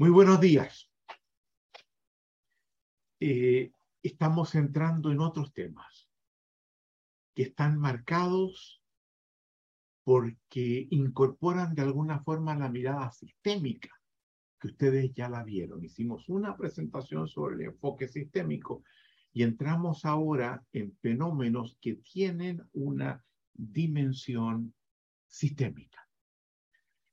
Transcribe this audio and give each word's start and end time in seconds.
Muy 0.00 0.10
buenos 0.10 0.40
días. 0.40 0.88
Eh, 3.18 3.72
estamos 4.00 4.54
entrando 4.54 5.10
en 5.10 5.18
otros 5.18 5.52
temas 5.52 6.08
que 7.34 7.42
están 7.42 7.80
marcados 7.80 8.80
porque 10.04 10.86
incorporan 10.90 11.74
de 11.74 11.82
alguna 11.82 12.20
forma 12.20 12.54
la 12.54 12.68
mirada 12.68 13.10
sistémica, 13.10 13.90
que 14.60 14.68
ustedes 14.68 15.12
ya 15.14 15.28
la 15.28 15.42
vieron. 15.42 15.84
Hicimos 15.84 16.28
una 16.28 16.56
presentación 16.56 17.26
sobre 17.26 17.56
el 17.56 17.62
enfoque 17.62 18.06
sistémico 18.06 18.84
y 19.32 19.42
entramos 19.42 20.04
ahora 20.04 20.64
en 20.72 20.96
fenómenos 20.98 21.76
que 21.80 21.96
tienen 21.96 22.62
una 22.72 23.24
dimensión 23.52 24.72
sistémica. 25.26 26.07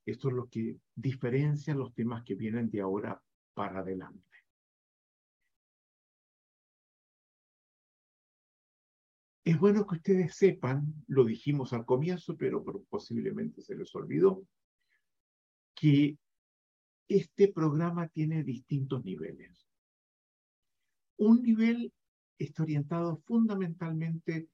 Esto 0.06 0.30
es 0.30 0.36
lo 0.36 0.48
que 0.48 0.80
diferencia 0.94 1.74
los 1.74 1.94
temas 1.94 2.24
que 2.24 2.36
vienen 2.36 2.70
de 2.70 2.82
ahora 2.82 3.22
para 3.54 3.80
adelante. 3.80 4.22
Es 9.44 9.60
bueno 9.60 9.86
que 9.86 9.96
ustedes 9.96 10.36
sepan, 10.36 11.06
lo 11.08 11.24
dijimos 11.24 11.74
al 11.74 11.86
comienzo, 11.86 12.36
pero, 12.36 12.64
posiblemente 12.90 13.62
se 13.62 13.76
les 13.76 13.94
olvidó, 13.96 14.44
que 15.76 16.18
este 17.08 17.52
programa 17.52 18.08
tiene 18.08 18.44
distintos 18.44 19.04
niveles. 19.04 19.68
Un 21.18 21.44
nivel 21.44 21.94
está 22.40 22.64
orientado 22.64 23.18
fundamentalmente 23.18 24.50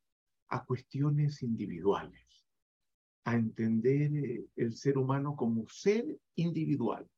a 0.49 0.65
cuestiones 0.65 1.41
individuales 1.41 2.20
a 3.23 3.35
entender 3.35 4.15
eh, 4.15 4.45
el 4.55 4.73
ser 4.75 4.97
humano 4.97 5.35
como 5.35 5.67
ser 5.67 6.19
individual. 6.35 7.09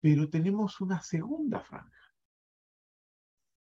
Pero 0.00 0.28
tenemos 0.28 0.80
una 0.80 1.00
segunda 1.00 1.60
franja 1.60 2.14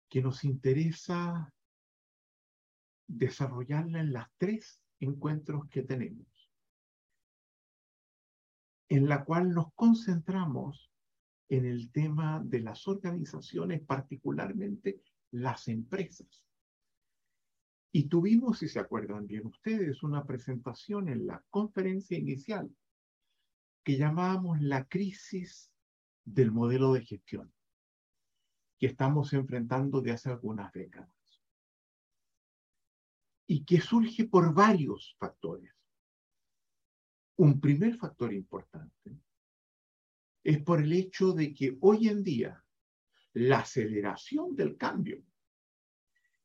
que 0.08 0.22
nos 0.22 0.44
interesa 0.44 1.52
desarrollarla 3.06 4.00
en 4.00 4.12
las 4.12 4.28
tres 4.38 4.80
encuentros 5.00 5.68
que 5.68 5.82
tenemos, 5.82 6.50
en 8.88 9.08
la 9.08 9.24
cual 9.24 9.52
nos 9.52 9.72
concentramos 9.74 10.90
en 11.48 11.66
el 11.66 11.90
tema 11.90 12.40
de 12.42 12.60
las 12.60 12.86
organizaciones, 12.88 13.82
particularmente 13.82 15.02
las 15.30 15.68
empresas. 15.68 16.44
Y 17.96 18.08
tuvimos, 18.08 18.58
si 18.58 18.68
se 18.68 18.80
acuerdan 18.80 19.24
bien 19.28 19.46
ustedes, 19.46 20.02
una 20.02 20.24
presentación 20.24 21.08
en 21.08 21.28
la 21.28 21.44
conferencia 21.48 22.18
inicial 22.18 22.68
que 23.84 23.96
llamábamos 23.96 24.60
la 24.60 24.88
crisis 24.88 25.70
del 26.24 26.50
modelo 26.50 26.92
de 26.92 27.04
gestión 27.04 27.54
que 28.80 28.86
estamos 28.86 29.32
enfrentando 29.32 30.00
de 30.00 30.10
hace 30.10 30.28
algunas 30.28 30.72
décadas 30.72 31.40
y 33.46 33.64
que 33.64 33.80
surge 33.80 34.24
por 34.24 34.52
varios 34.52 35.14
factores. 35.16 35.72
Un 37.36 37.60
primer 37.60 37.96
factor 37.96 38.32
importante 38.32 39.20
es 40.42 40.60
por 40.64 40.82
el 40.82 40.92
hecho 40.92 41.32
de 41.32 41.54
que 41.54 41.78
hoy 41.80 42.08
en 42.08 42.24
día 42.24 42.64
la 43.34 43.60
aceleración 43.60 44.56
del 44.56 44.76
cambio 44.76 45.22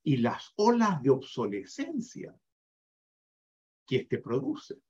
y 0.03 0.17
las 0.17 0.53
olas 0.55 1.01
de 1.01 1.09
obsolescencia 1.09 2.35
que 3.85 3.97
éste 3.97 4.19
produce 4.19 4.81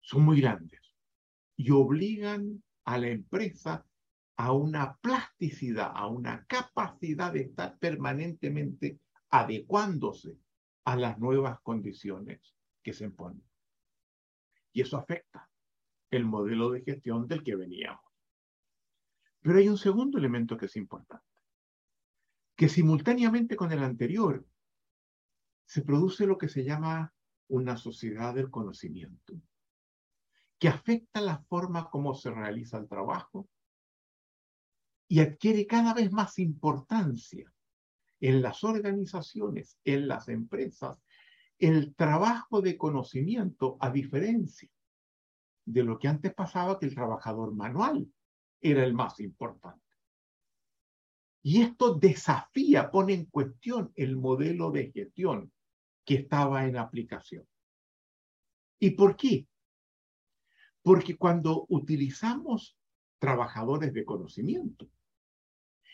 son 0.00 0.22
muy 0.22 0.40
grandes 0.40 0.80
y 1.56 1.70
obligan 1.70 2.62
a 2.84 2.98
la 2.98 3.08
empresa 3.08 3.84
a 4.36 4.52
una 4.52 4.96
plasticidad, 4.98 5.90
a 5.94 6.06
una 6.06 6.44
capacidad 6.46 7.32
de 7.32 7.40
estar 7.40 7.78
permanentemente 7.78 9.00
adecuándose 9.30 10.38
a 10.84 10.96
las 10.96 11.18
nuevas 11.18 11.60
condiciones 11.62 12.54
que 12.82 12.92
se 12.92 13.04
imponen. 13.04 13.42
Y 14.72 14.82
eso 14.82 14.98
afecta 14.98 15.48
el 16.10 16.24
modelo 16.24 16.70
de 16.70 16.82
gestión 16.82 17.26
del 17.26 17.42
que 17.42 17.56
veníamos. 17.56 18.04
Pero 19.40 19.58
hay 19.58 19.68
un 19.68 19.78
segundo 19.78 20.18
elemento 20.18 20.56
que 20.56 20.66
es 20.66 20.76
importante 20.76 21.25
que 22.56 22.68
simultáneamente 22.68 23.54
con 23.54 23.70
el 23.70 23.82
anterior 23.82 24.44
se 25.66 25.82
produce 25.82 26.26
lo 26.26 26.38
que 26.38 26.48
se 26.48 26.64
llama 26.64 27.12
una 27.48 27.76
sociedad 27.76 28.34
del 28.34 28.50
conocimiento, 28.50 29.34
que 30.58 30.68
afecta 30.68 31.20
la 31.20 31.38
forma 31.38 31.90
como 31.90 32.14
se 32.14 32.30
realiza 32.30 32.78
el 32.78 32.88
trabajo 32.88 33.48
y 35.06 35.20
adquiere 35.20 35.66
cada 35.66 35.92
vez 35.92 36.10
más 36.10 36.38
importancia 36.38 37.52
en 38.20 38.42
las 38.42 38.64
organizaciones, 38.64 39.78
en 39.84 40.08
las 40.08 40.28
empresas, 40.28 40.98
el 41.58 41.94
trabajo 41.94 42.62
de 42.62 42.76
conocimiento, 42.76 43.76
a 43.80 43.90
diferencia 43.90 44.70
de 45.64 45.82
lo 45.84 45.98
que 45.98 46.08
antes 46.08 46.34
pasaba 46.34 46.78
que 46.78 46.86
el 46.86 46.94
trabajador 46.94 47.54
manual 47.54 48.10
era 48.60 48.84
el 48.84 48.94
más 48.94 49.20
importante. 49.20 49.85
Y 51.48 51.62
esto 51.62 51.94
desafía, 51.94 52.90
pone 52.90 53.14
en 53.14 53.26
cuestión 53.26 53.92
el 53.94 54.16
modelo 54.16 54.72
de 54.72 54.90
gestión 54.90 55.52
que 56.04 56.16
estaba 56.16 56.66
en 56.66 56.76
aplicación. 56.76 57.46
¿Y 58.80 58.90
por 58.90 59.16
qué? 59.16 59.46
Porque 60.82 61.16
cuando 61.16 61.64
utilizamos 61.68 62.76
trabajadores 63.20 63.94
de 63.94 64.04
conocimiento, 64.04 64.90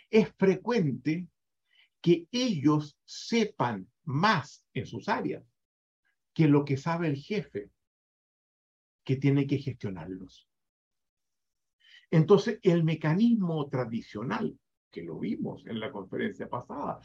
es 0.08 0.32
frecuente 0.38 1.28
que 2.00 2.26
ellos 2.32 2.98
sepan 3.04 3.92
más 4.04 4.64
en 4.72 4.86
sus 4.86 5.06
áreas 5.06 5.44
que 6.32 6.48
lo 6.48 6.64
que 6.64 6.78
sabe 6.78 7.08
el 7.08 7.16
jefe 7.16 7.70
que 9.04 9.16
tiene 9.16 9.46
que 9.46 9.58
gestionarlos. 9.58 10.48
Entonces, 12.10 12.58
el 12.62 12.84
mecanismo 12.84 13.68
tradicional 13.68 14.58
que 14.92 15.02
lo 15.02 15.18
vimos 15.18 15.66
en 15.66 15.80
la 15.80 15.90
conferencia 15.90 16.48
pasada, 16.48 17.00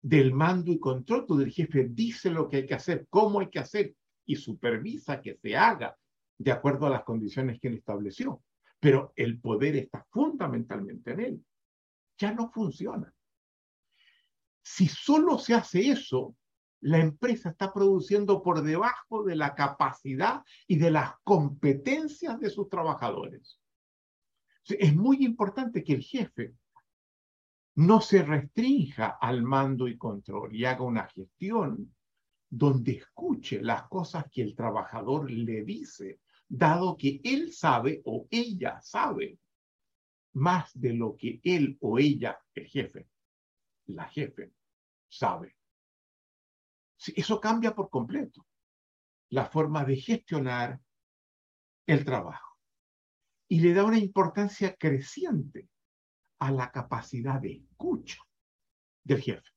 del 0.00 0.34
mando 0.34 0.70
y 0.70 0.78
control, 0.78 1.24
donde 1.26 1.44
el 1.44 1.50
jefe 1.50 1.88
dice 1.90 2.30
lo 2.30 2.48
que 2.48 2.58
hay 2.58 2.66
que 2.66 2.74
hacer, 2.74 3.06
cómo 3.08 3.40
hay 3.40 3.48
que 3.48 3.58
hacer 3.58 3.96
y 4.26 4.36
supervisa 4.36 5.20
que 5.20 5.34
se 5.34 5.56
haga 5.56 5.96
de 6.38 6.52
acuerdo 6.52 6.86
a 6.86 6.90
las 6.90 7.04
condiciones 7.04 7.58
que 7.58 7.68
él 7.68 7.78
estableció. 7.78 8.42
Pero 8.78 9.12
el 9.16 9.40
poder 9.40 9.76
está 9.76 10.06
fundamentalmente 10.10 11.12
en 11.12 11.20
él. 11.20 11.44
Ya 12.18 12.32
no 12.32 12.50
funciona. 12.50 13.12
Si 14.62 14.86
solo 14.86 15.38
se 15.38 15.54
hace 15.54 15.88
eso, 15.88 16.36
la 16.80 16.98
empresa 16.98 17.50
está 17.50 17.72
produciendo 17.72 18.42
por 18.42 18.62
debajo 18.62 19.24
de 19.24 19.36
la 19.36 19.54
capacidad 19.54 20.42
y 20.66 20.76
de 20.76 20.90
las 20.90 21.14
competencias 21.22 22.38
de 22.38 22.50
sus 22.50 22.68
trabajadores. 22.68 23.58
Es 24.66 24.94
muy 24.94 25.24
importante 25.24 25.82
que 25.82 25.94
el 25.94 26.02
jefe 26.02 26.54
no 27.76 28.00
se 28.00 28.22
restrinja 28.22 29.18
al 29.20 29.42
mando 29.42 29.88
y 29.88 29.96
control 29.96 30.54
y 30.54 30.64
haga 30.64 30.82
una 30.82 31.08
gestión 31.08 31.94
donde 32.48 32.92
escuche 32.92 33.60
las 33.62 33.88
cosas 33.88 34.26
que 34.30 34.42
el 34.42 34.54
trabajador 34.54 35.30
le 35.30 35.64
dice, 35.64 36.20
dado 36.48 36.96
que 36.96 37.20
él 37.24 37.52
sabe 37.52 38.00
o 38.04 38.28
ella 38.30 38.80
sabe 38.80 39.38
más 40.34 40.70
de 40.78 40.92
lo 40.92 41.16
que 41.16 41.40
él 41.42 41.76
o 41.80 41.98
ella, 41.98 42.38
el 42.54 42.66
jefe, 42.66 43.08
la 43.86 44.04
jefe, 44.04 44.52
sabe. 45.08 45.56
Eso 47.16 47.40
cambia 47.40 47.74
por 47.74 47.90
completo 47.90 48.46
la 49.30 49.46
forma 49.46 49.84
de 49.84 49.96
gestionar 49.96 50.80
el 51.86 52.04
trabajo 52.04 52.56
y 53.48 53.60
le 53.60 53.74
da 53.74 53.84
una 53.84 53.98
importancia 53.98 54.74
creciente 54.76 55.68
a 56.38 56.50
la 56.50 56.70
capacidad 56.70 57.40
de 57.40 57.52
escucha 57.52 58.18
del 59.04 59.20
jefe 59.20 59.54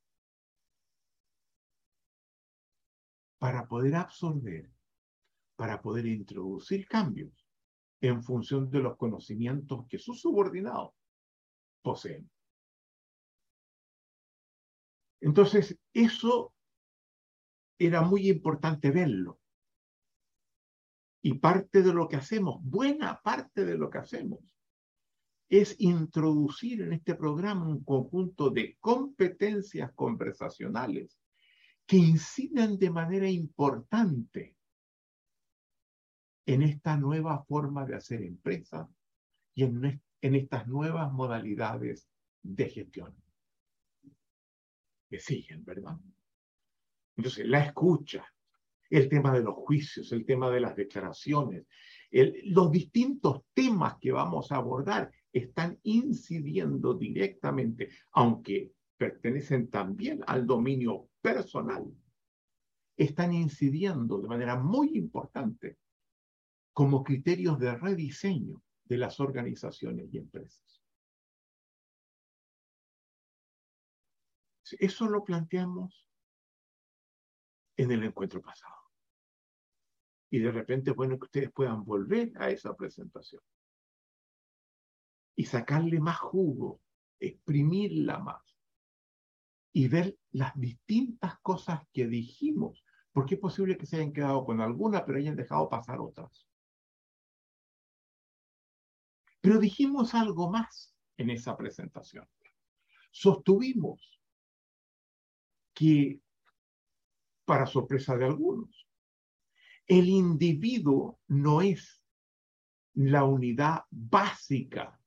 para 3.39 3.67
poder 3.67 3.95
absorber, 3.95 4.71
para 5.55 5.81
poder 5.81 6.05
introducir 6.05 6.87
cambios 6.87 7.47
en 8.01 8.23
función 8.23 8.69
de 8.69 8.79
los 8.79 8.97
conocimientos 8.97 9.85
que 9.87 9.99
sus 9.99 10.21
subordinados 10.21 10.93
poseen. 11.81 12.29
Entonces, 15.21 15.79
eso 15.93 16.53
era 17.79 18.01
muy 18.01 18.29
importante 18.29 18.91
verlo. 18.91 19.39
Y 21.23 21.35
parte 21.35 21.81
de 21.81 21.93
lo 21.93 22.07
que 22.07 22.15
hacemos, 22.15 22.59
buena 22.63 23.19
parte 23.21 23.65
de 23.65 23.77
lo 23.77 23.89
que 23.89 23.97
hacemos, 23.97 24.39
es 25.49 25.75
introducir 25.79 26.81
en 26.81 26.93
este 26.93 27.15
programa 27.15 27.67
un 27.67 27.83
conjunto 27.83 28.49
de 28.49 28.77
competencias 28.79 29.91
conversacionales 29.93 31.17
que 31.85 31.97
inciden 31.97 32.77
de 32.77 32.89
manera 32.89 33.29
importante 33.29 34.55
en 36.45 36.61
esta 36.61 36.97
nueva 36.97 37.43
forma 37.45 37.85
de 37.85 37.95
hacer 37.95 38.21
empresa 38.23 38.89
y 39.53 39.63
en, 39.63 40.01
en 40.21 40.35
estas 40.35 40.67
nuevas 40.67 41.11
modalidades 41.11 42.09
de 42.43 42.69
gestión. 42.69 43.15
Que 45.09 45.19
siguen, 45.19 45.63
¿verdad? 45.63 45.97
Entonces, 47.15 47.47
la 47.47 47.63
escucha, 47.63 48.25
el 48.89 49.07
tema 49.07 49.33
de 49.33 49.41
los 49.41 49.55
juicios, 49.55 50.11
el 50.11 50.25
tema 50.25 50.49
de 50.49 50.59
las 50.59 50.75
declaraciones, 50.75 51.65
los 52.11 52.71
distintos 52.71 53.43
temas 53.53 53.95
que 53.99 54.11
vamos 54.11 54.51
a 54.51 54.57
abordar 54.57 55.11
están 55.33 55.79
incidiendo 55.83 56.93
directamente, 56.93 57.89
aunque 58.11 58.73
pertenecen 58.97 59.69
también 59.69 60.23
al 60.27 60.47
dominio 60.47 61.09
personal, 61.21 61.85
están 62.95 63.33
incidiendo 63.33 64.19
de 64.19 64.27
manera 64.27 64.55
muy 64.55 64.97
importante 64.97 65.77
como 66.73 67.03
criterios 67.03 67.59
de 67.59 67.75
rediseño 67.75 68.63
de 68.85 68.97
las 68.97 69.19
organizaciones 69.19 70.11
y 70.11 70.17
empresas. 70.17 70.81
Eso 74.79 75.07
lo 75.07 75.23
planteamos 75.23 76.09
en 77.77 77.91
el 77.91 78.03
encuentro 78.03 78.41
pasado. 78.41 78.75
Y 80.29 80.39
de 80.39 80.51
repente, 80.51 80.91
bueno, 80.91 81.17
que 81.17 81.25
ustedes 81.25 81.51
puedan 81.51 81.85
volver 81.85 82.31
a 82.35 82.49
esa 82.49 82.75
presentación 82.75 83.41
y 85.37 85.45
sacarle 85.45 85.99
más 85.99 86.17
jugo, 86.17 86.81
exprimirla 87.19 88.17
más 88.19 88.43
y 89.71 89.87
ver 89.87 90.17
las 90.31 90.59
distintas 90.59 91.39
cosas 91.41 91.81
que 91.93 92.07
dijimos, 92.07 92.83
porque 93.11 93.35
es 93.35 93.39
posible 93.39 93.77
que 93.77 93.85
se 93.85 93.97
hayan 93.97 94.11
quedado 94.11 94.43
con 94.43 94.59
alguna, 94.61 95.05
pero 95.05 95.19
hayan 95.19 95.35
dejado 95.35 95.69
pasar 95.69 95.99
otras. 95.99 96.47
Pero 99.39 99.59
dijimos 99.59 100.15
algo 100.15 100.49
más 100.49 100.95
en 101.17 101.29
esa 101.29 101.55
presentación. 101.55 102.27
Sostuvimos 103.11 104.19
que, 105.75 106.19
para 107.45 107.67
sorpresa 107.67 108.17
de 108.17 108.25
algunos, 108.25 108.87
el 109.85 110.09
individuo 110.09 111.19
no 111.27 111.61
es 111.61 112.03
la 112.95 113.23
unidad 113.23 113.83
básica 113.91 114.99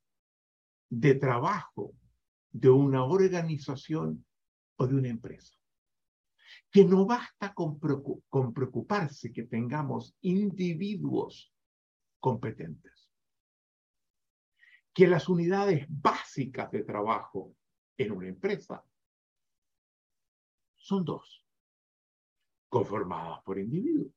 de 0.91 1.15
trabajo 1.15 1.95
de 2.51 2.69
una 2.69 3.05
organización 3.05 4.25
o 4.75 4.85
de 4.85 4.95
una 4.95 5.07
empresa. 5.07 5.55
Que 6.69 6.83
no 6.83 7.05
basta 7.05 7.53
con, 7.53 7.79
preocuparse 7.79 9.31
que 9.31 9.43
tengamos 9.43 10.15
individuos 10.21 11.53
competentes. 12.19 13.09
Que 14.93 15.07
las 15.07 15.29
unidades 15.29 15.85
básicas 15.89 16.69
de 16.71 16.83
trabajo 16.83 17.55
en 17.97 18.11
una 18.11 18.27
empresa 18.27 18.83
son 20.75 21.05
dos, 21.05 21.45
conformadas 22.67 23.41
por 23.43 23.59
individuos 23.59 24.13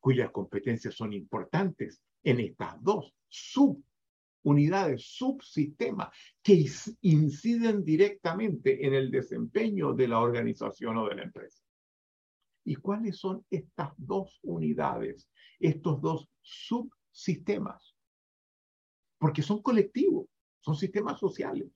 cuyas 0.00 0.30
competencias 0.30 0.94
son 0.94 1.14
importantes 1.14 2.02
en 2.22 2.40
estas 2.40 2.82
dos 2.82 3.14
subunidades, 4.44 5.06
subsistemas, 5.06 6.08
que 6.42 6.66
inciden 7.00 7.82
directamente 7.82 8.86
en 8.86 8.92
el 8.92 9.10
desempeño 9.10 9.94
de 9.94 10.08
la 10.08 10.20
organización 10.20 10.98
o 10.98 11.08
de 11.08 11.14
la 11.14 11.22
empresa. 11.22 11.62
¿Y 12.64 12.76
cuáles 12.76 13.18
son 13.18 13.44
estas 13.50 13.92
dos 13.96 14.38
unidades, 14.42 15.30
estos 15.58 16.00
dos 16.00 16.28
subsistemas? 16.42 17.96
Porque 19.18 19.42
son 19.42 19.62
colectivos, 19.62 20.28
son 20.60 20.76
sistemas 20.76 21.18
sociales, 21.18 21.68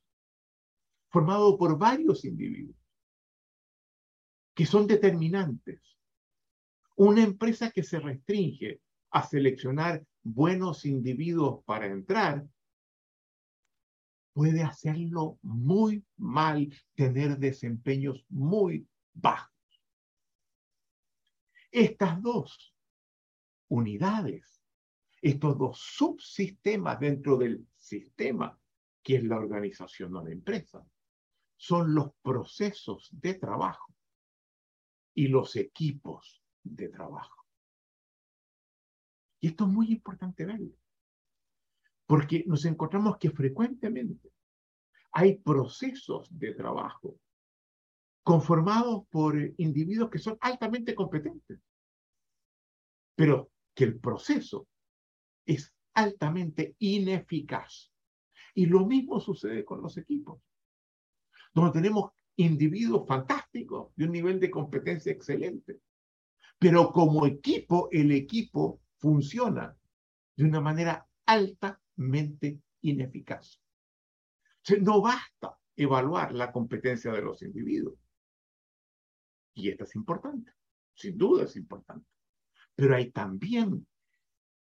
formados 1.10 1.56
por 1.56 1.78
varios 1.78 2.24
individuos, 2.24 2.76
que 4.54 4.66
son 4.66 4.86
determinantes 4.86 5.80
una 6.96 7.22
empresa 7.22 7.70
que 7.70 7.84
se 7.84 8.00
restringe 8.00 8.80
a 9.12 9.22
seleccionar 9.22 10.04
buenos 10.24 10.84
individuos 10.84 11.62
para 11.64 11.86
entrar, 11.86 12.44
puede 14.38 14.62
hacerlo 14.62 15.40
muy 15.43 16.06
mal, 16.17 16.73
tener 16.94 17.38
desempeños 17.38 18.25
muy 18.29 18.88
bajos. 19.12 19.52
Estas 21.73 22.23
dos 22.23 22.73
unidades, 23.67 24.62
estos 25.20 25.58
dos 25.58 25.81
subsistemas 25.81 27.00
dentro 27.00 27.37
del 27.37 27.67
sistema, 27.76 28.56
que 29.02 29.17
es 29.17 29.25
la 29.25 29.38
organización 29.38 30.14
o 30.14 30.23
la 30.23 30.31
empresa, 30.31 30.87
son 31.56 31.93
los 31.93 32.12
procesos 32.23 33.08
de 33.11 33.35
trabajo 33.35 33.93
y 35.14 35.26
los 35.26 35.56
equipos 35.56 36.44
de 36.62 36.90
trabajo. 36.90 37.44
Y 39.40 39.49
esto 39.49 39.64
es 39.64 39.70
muy 39.70 39.90
importante 39.90 40.46
verlo, 40.46 40.76
porque 42.08 42.43
nos 42.46 42.64
encontramos 42.64 43.19
que 43.19 43.31
frecuentemente 43.31 44.32
hay 45.12 45.37
procesos 45.37 46.26
de 46.31 46.55
trabajo 46.55 47.20
conformados 48.22 49.06
por 49.10 49.37
individuos 49.58 50.08
que 50.08 50.19
son 50.19 50.38
altamente 50.40 50.94
competentes, 50.94 51.60
pero 53.14 53.50
que 53.75 53.84
el 53.84 53.99
proceso 53.99 54.66
es 55.44 55.75
altamente 55.93 56.76
ineficaz. 56.78 57.93
Y 58.54 58.66
lo 58.66 58.87
mismo 58.87 59.20
sucede 59.20 59.62
con 59.66 59.82
los 59.82 59.99
equipos, 59.99 60.40
donde 61.52 61.72
tenemos 61.72 62.12
individuos 62.37 63.06
fantásticos 63.06 63.94
de 63.96 64.06
un 64.06 64.12
nivel 64.12 64.40
de 64.40 64.50
competencia 64.50 65.12
excelente, 65.12 65.81
pero 66.58 66.90
como 66.90 67.26
equipo, 67.26 67.88
el 67.93 68.12
equipo 68.12 68.81
funciona 68.96 69.76
de 70.37 70.44
una 70.44 70.62
manera 70.62 71.06
ineficaz. 72.80 73.60
no 74.80 75.00
basta 75.00 75.58
evaluar 75.76 76.32
la 76.32 76.52
competencia 76.52 77.12
de 77.12 77.22
los 77.22 77.42
individuos. 77.42 77.98
Y 79.54 79.70
esto 79.70 79.84
es 79.84 79.94
importante, 79.94 80.52
sin 80.94 81.16
duda 81.16 81.44
es 81.44 81.56
importante. 81.56 82.08
Pero 82.74 82.94
hay 82.94 83.10
también 83.10 83.86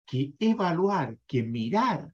que 0.06 0.34
evaluar, 0.40 1.18
que 1.28 1.44
mirar 1.44 2.14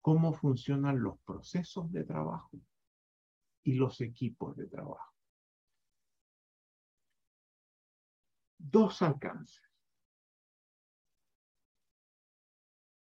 cómo 0.00 0.34
funcionan 0.34 1.02
los 1.02 1.18
procesos 1.20 1.90
de 1.90 2.04
trabajo 2.04 2.58
y 3.62 3.74
los 3.74 4.00
equipos 4.00 4.56
de 4.56 4.66
trabajo. 4.66 5.14
dos 8.70 9.02
alcances 9.02 9.62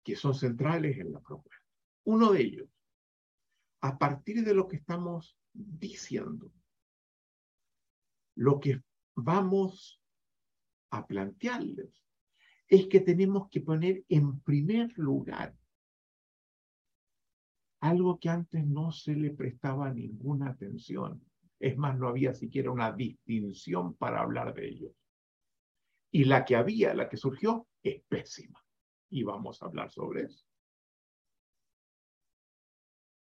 que 0.08 0.16
son 0.16 0.34
centrales 0.34 0.96
en 0.96 1.12
la 1.12 1.20
propuesta. 1.20 1.66
Uno 2.04 2.32
de 2.32 2.40
ellos, 2.40 2.70
a 3.82 3.98
partir 3.98 4.42
de 4.42 4.54
lo 4.54 4.66
que 4.66 4.76
estamos 4.76 5.36
diciendo, 5.52 6.50
lo 8.34 8.58
que 8.58 8.82
vamos 9.14 10.00
a 10.88 11.06
plantearles 11.06 12.06
es 12.68 12.86
que 12.86 13.00
tenemos 13.00 13.50
que 13.50 13.60
poner 13.60 14.02
en 14.08 14.40
primer 14.40 14.96
lugar 14.96 15.54
algo 17.80 18.18
que 18.18 18.30
antes 18.30 18.66
no 18.66 18.90
se 18.90 19.14
le 19.14 19.32
prestaba 19.32 19.92
ninguna 19.92 20.48
atención. 20.48 21.22
Es 21.60 21.76
más, 21.76 21.98
no 21.98 22.08
había 22.08 22.32
siquiera 22.32 22.70
una 22.70 22.92
distinción 22.92 23.92
para 23.94 24.22
hablar 24.22 24.54
de 24.54 24.68
ellos. 24.68 24.92
Y 26.10 26.24
la 26.24 26.46
que 26.46 26.56
había, 26.56 26.94
la 26.94 27.10
que 27.10 27.18
surgió, 27.18 27.68
es 27.82 28.02
pésima. 28.08 28.64
Y 29.10 29.22
vamos 29.22 29.62
a 29.62 29.66
hablar 29.66 29.90
sobre 29.90 30.24
eso. 30.24 30.44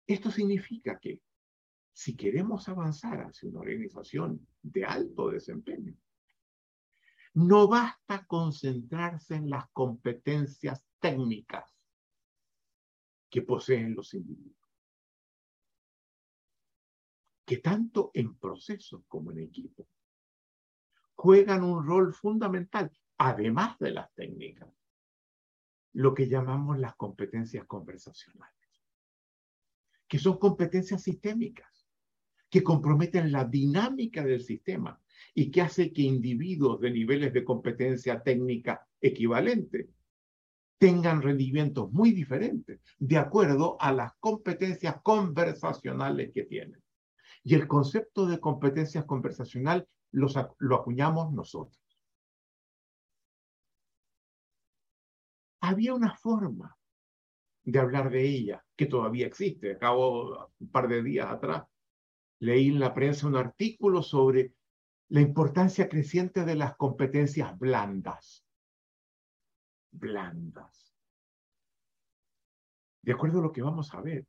Esto 0.06 0.30
significa 0.32 1.00
que 1.00 1.22
si 1.94 2.16
queremos 2.16 2.68
avanzar 2.68 3.22
hacia 3.22 3.50
una 3.50 3.62
organización 3.62 4.48
de 4.62 4.84
alto 4.84 5.30
desempeño, 5.30 5.96
no 7.36 7.68
basta 7.68 8.26
concentrarse 8.26 9.36
en 9.36 9.50
las 9.50 9.70
competencias 9.72 10.84
técnicas 11.00 11.72
que 13.30 13.42
poseen 13.42 13.96
los 13.96 14.14
individuos. 14.14 14.58
Que 17.46 17.58
tanto 17.58 18.12
en 18.14 18.38
procesos 18.38 19.04
como 19.08 19.32
en 19.32 19.40
equipo 19.40 19.88
juegan 21.16 21.64
un 21.64 21.86
rol 21.86 22.14
fundamental, 22.14 22.92
además 23.18 23.78
de 23.80 23.92
las 23.92 24.14
técnicas, 24.14 24.70
lo 25.94 26.14
que 26.14 26.28
llamamos 26.28 26.80
las 26.80 26.96
competencias 26.96 27.66
conversacionales, 27.66 28.54
que 30.08 30.20
son 30.20 30.38
competencias 30.38 31.04
sistémicas, 31.04 31.88
que 32.50 32.64
comprometen 32.64 33.32
la 33.32 33.46
dinámica 33.46 34.24
del 34.24 34.42
sistema 34.42 35.00
y 35.34 35.50
que 35.50 35.62
hace 35.62 35.92
que 35.92 36.04
individuos 36.04 36.80
de 36.82 36.92
niveles 36.92 37.34
de 37.34 37.44
competencia 37.44 38.22
técnica 38.22 38.88
equivalente 39.02 39.90
tengan 40.78 41.22
rendimientos 41.22 41.92
muy 41.92 42.12
diferentes 42.12 42.82
de 43.00 43.18
acuerdo 43.18 43.78
a 43.80 43.92
las 43.92 44.14
competencias 44.20 45.02
conversacionales 45.02 46.32
que 46.34 46.44
tienen. 46.44 46.82
Y 47.44 47.56
el 47.56 47.68
concepto 47.68 48.26
de 48.26 48.40
competencias 48.40 49.06
conversacional 49.06 49.88
lo 50.12 50.76
acuñamos 50.76 51.34
nosotros. 51.34 51.83
Había 55.66 55.94
una 55.94 56.14
forma 56.14 56.78
de 57.64 57.80
hablar 57.80 58.10
de 58.10 58.22
ella 58.28 58.66
que 58.76 58.86
todavía 58.86 59.28
existe. 59.28 59.72
Acabo 59.72 60.52
un 60.60 60.70
par 60.70 60.90
de 60.90 61.02
días 61.02 61.32
atrás, 61.32 61.64
leí 62.40 62.68
en 62.68 62.82
la 62.82 62.94
prensa 62.94 63.28
un 63.28 63.38
artículo 63.38 64.04
sobre 64.04 64.56
la 65.08 65.22
importancia 65.22 65.88
creciente 65.88 66.44
de 66.44 66.56
las 66.56 66.76
competencias 66.76 67.58
blandas. 67.58 68.46
Blandas. 69.92 70.94
De 73.02 73.14
acuerdo 73.14 73.40
a 73.40 73.44
lo 73.44 73.54
que 73.54 73.62
vamos 73.62 73.94
a 73.94 74.02
ver, 74.02 74.28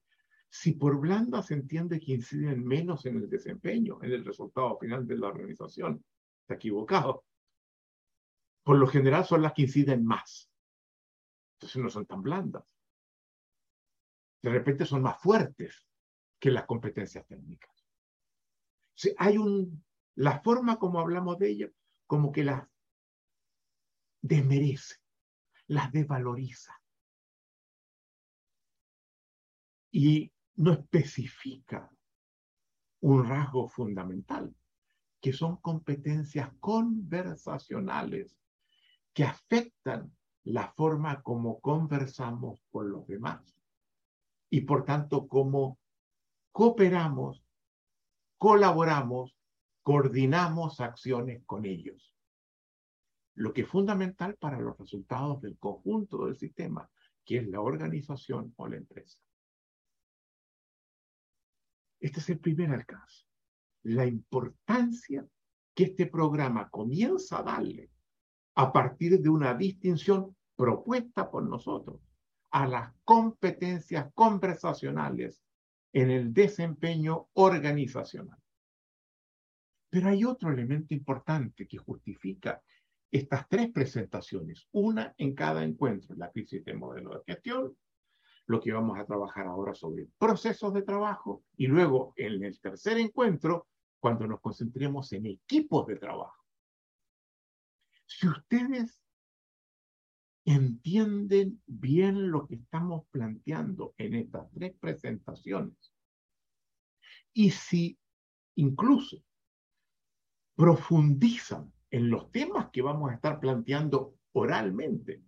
si 0.49 0.75
por 0.75 1.01
blandas 1.01 1.47
se 1.47 1.55
entiende 1.55 1.99
que 1.99 2.13
inciden 2.13 2.65
menos 2.65 3.07
en 3.07 3.17
el 3.17 3.29
desempeño, 3.29 3.99
en 4.03 4.13
el 4.13 4.25
resultado 4.25 4.79
final 4.79 5.05
de 5.05 5.17
la 5.17 5.27
organización, 5.27 6.05
está 6.43 6.55
equivocado. 6.55 7.25
Por 8.63 8.77
lo 8.77 8.87
general 8.87 9.25
son 9.25 9.43
las 9.43 9.53
que 9.53 9.63
inciden 9.63 10.05
más. 10.05 10.54
Entonces 11.55 11.83
no 11.83 11.91
son 11.91 12.07
tan 12.07 12.23
blandas. 12.23 12.65
De 14.43 14.51
repente 14.51 14.85
son 14.85 15.03
más 15.03 15.19
fuertes 15.21 15.87
que 16.39 16.51
las 16.51 16.67
competencias 16.67 17.27
técnicas. 17.27 17.73
hay 19.19 19.39
un 19.39 19.85
la 20.17 20.41
forma 20.41 20.79
como 20.79 21.01
hablamos 21.01 21.39
de 21.39 21.51
ellas, 21.51 21.71
como 22.07 22.31
que 22.31 22.45
las 22.45 22.69
desmerece, 24.23 24.97
las 25.67 25.91
desvaloriza. 25.93 26.73
Y 29.91 30.33
no 30.57 30.73
especifica 30.73 31.91
un 33.01 33.29
rasgo 33.29 33.69
fundamental, 33.69 34.55
que 35.21 35.33
son 35.33 35.57
competencias 35.57 36.53
conversacionales 36.61 38.37
que 39.13 39.25
afectan 39.25 40.17
la 40.45 40.73
forma 40.73 41.23
como 41.23 41.61
conversamos 41.61 42.63
con 42.71 42.91
los 42.91 43.07
demás 43.07 43.57
y 44.51 44.63
por 44.63 44.85
tanto 44.85 45.27
cómo 45.27 45.79
cooperamos, 46.53 47.45
colaboramos 48.39 49.37
coordinamos 49.85 50.81
acciones 50.81 51.45
con 51.45 51.67
ellos. 51.67 52.17
Lo 53.35 53.53
que 53.53 53.63
es 53.63 53.69
fundamental 53.69 54.37
para 54.37 54.59
los 54.59 54.77
resultados 54.79 55.43
del 55.43 55.59
conjunto 55.59 56.25
del 56.25 56.37
sistema, 56.37 56.91
que 57.25 57.39
es 57.39 57.49
la 57.49 57.61
organización 57.61 58.55
o 58.57 58.67
la 58.67 58.77
empresa. 58.77 59.19
Este 62.01 62.21
es 62.21 62.31
el 62.31 62.41
primer 62.41 62.71
alcance. 62.71 63.27
La 63.83 64.07
importancia 64.07 65.27
que 65.75 65.85
este 65.85 66.07
programa 66.07 66.71
comienza 66.71 67.41
a 67.41 67.43
darle 67.43 67.91
a 68.57 68.73
partir 68.73 69.21
de 69.21 69.29
una 69.29 69.55
distinción 69.55 70.37
propuesta 70.57 71.31
por 71.31 71.45
nosotros 71.45 72.01
a 72.51 72.67
las 72.69 72.93
competencias 73.05 74.13
conversacionales 74.15 75.43
en 75.93 76.11
el 76.11 76.33
desempeño 76.33 77.29
organizacional. 77.35 78.39
Pero 79.91 80.09
hay 80.09 80.25
otro 80.25 80.53
elemento 80.53 80.95
importante 80.95 81.67
que 81.67 81.79
justifica 81.79 82.63
estas 83.11 83.49
tres 83.49 83.71
presentaciones, 83.71 84.67
una 84.73 85.15
en 85.19 85.35
cada 85.35 85.63
encuentro, 85.63 86.17
la 86.17 86.31
crisis 86.31 86.65
de 86.65 86.75
modelo 86.75 87.11
de 87.11 87.33
gestión, 87.33 87.77
lo 88.47 88.61
que 88.61 88.73
vamos 88.73 88.99
a 88.99 89.07
trabajar 89.07 89.47
ahora 89.47 89.75
sobre 89.75 90.09
procesos 90.19 90.75
de 90.75 90.83
trabajo 90.83 91.45
y 91.57 91.67
luego 91.67 92.13
en 92.17 92.45
el 92.45 92.61
tercer 92.61 92.99
encuentro, 92.99 93.69
cuando 94.01 94.27
nos 94.27 94.41
concentremos 94.41 95.13
en 95.13 95.27
equipos 95.27 95.87
de 95.87 95.97
trabajo. 95.97 96.44
Si 98.07 98.29
ustedes 98.29 99.01
entienden 100.45 101.63
bien 101.67 102.31
lo 102.31 102.47
que 102.47 102.57
estamos 102.57 103.07
planteando 103.11 103.95
en 103.97 104.15
estas 104.15 104.51
tres 104.53 104.75
presentaciones 104.79 105.95
y 107.33 107.51
si 107.51 107.99
incluso 108.57 109.23
profundizan 110.55 111.73
en 111.91 112.11
los 112.11 112.31
temas 112.31 112.69
que 112.71 112.83
vamos 112.83 113.11
a 113.11 113.15
estar 113.15 113.41
planteando 113.41 114.17
oralmente 114.33 115.23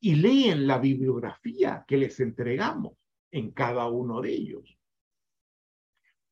y 0.00 0.16
leen 0.16 0.66
la 0.66 0.78
bibliografía 0.78 1.84
que 1.86 1.98
les 1.98 2.18
entregamos 2.20 2.96
en 3.30 3.50
cada 3.50 3.88
uno 3.88 4.20
de 4.20 4.32
ellos, 4.32 4.78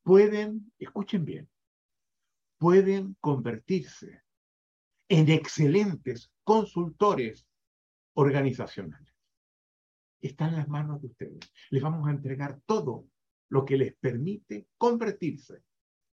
pueden, 0.02 0.73
escuchen 0.78 1.25
bien, 1.25 1.50
pueden 2.58 3.16
convertirse 3.20 4.24
en 5.16 5.28
excelentes 5.28 6.33
consultores 6.42 7.47
organizacionales. 8.14 9.14
Está 10.21 10.49
en 10.49 10.56
las 10.56 10.68
manos 10.68 11.00
de 11.02 11.06
ustedes. 11.06 11.52
Les 11.71 11.80
vamos 11.80 12.09
a 12.09 12.11
entregar 12.11 12.61
todo 12.66 13.06
lo 13.49 13.64
que 13.64 13.76
les 13.76 13.94
permite 13.94 14.66
convertirse 14.76 15.62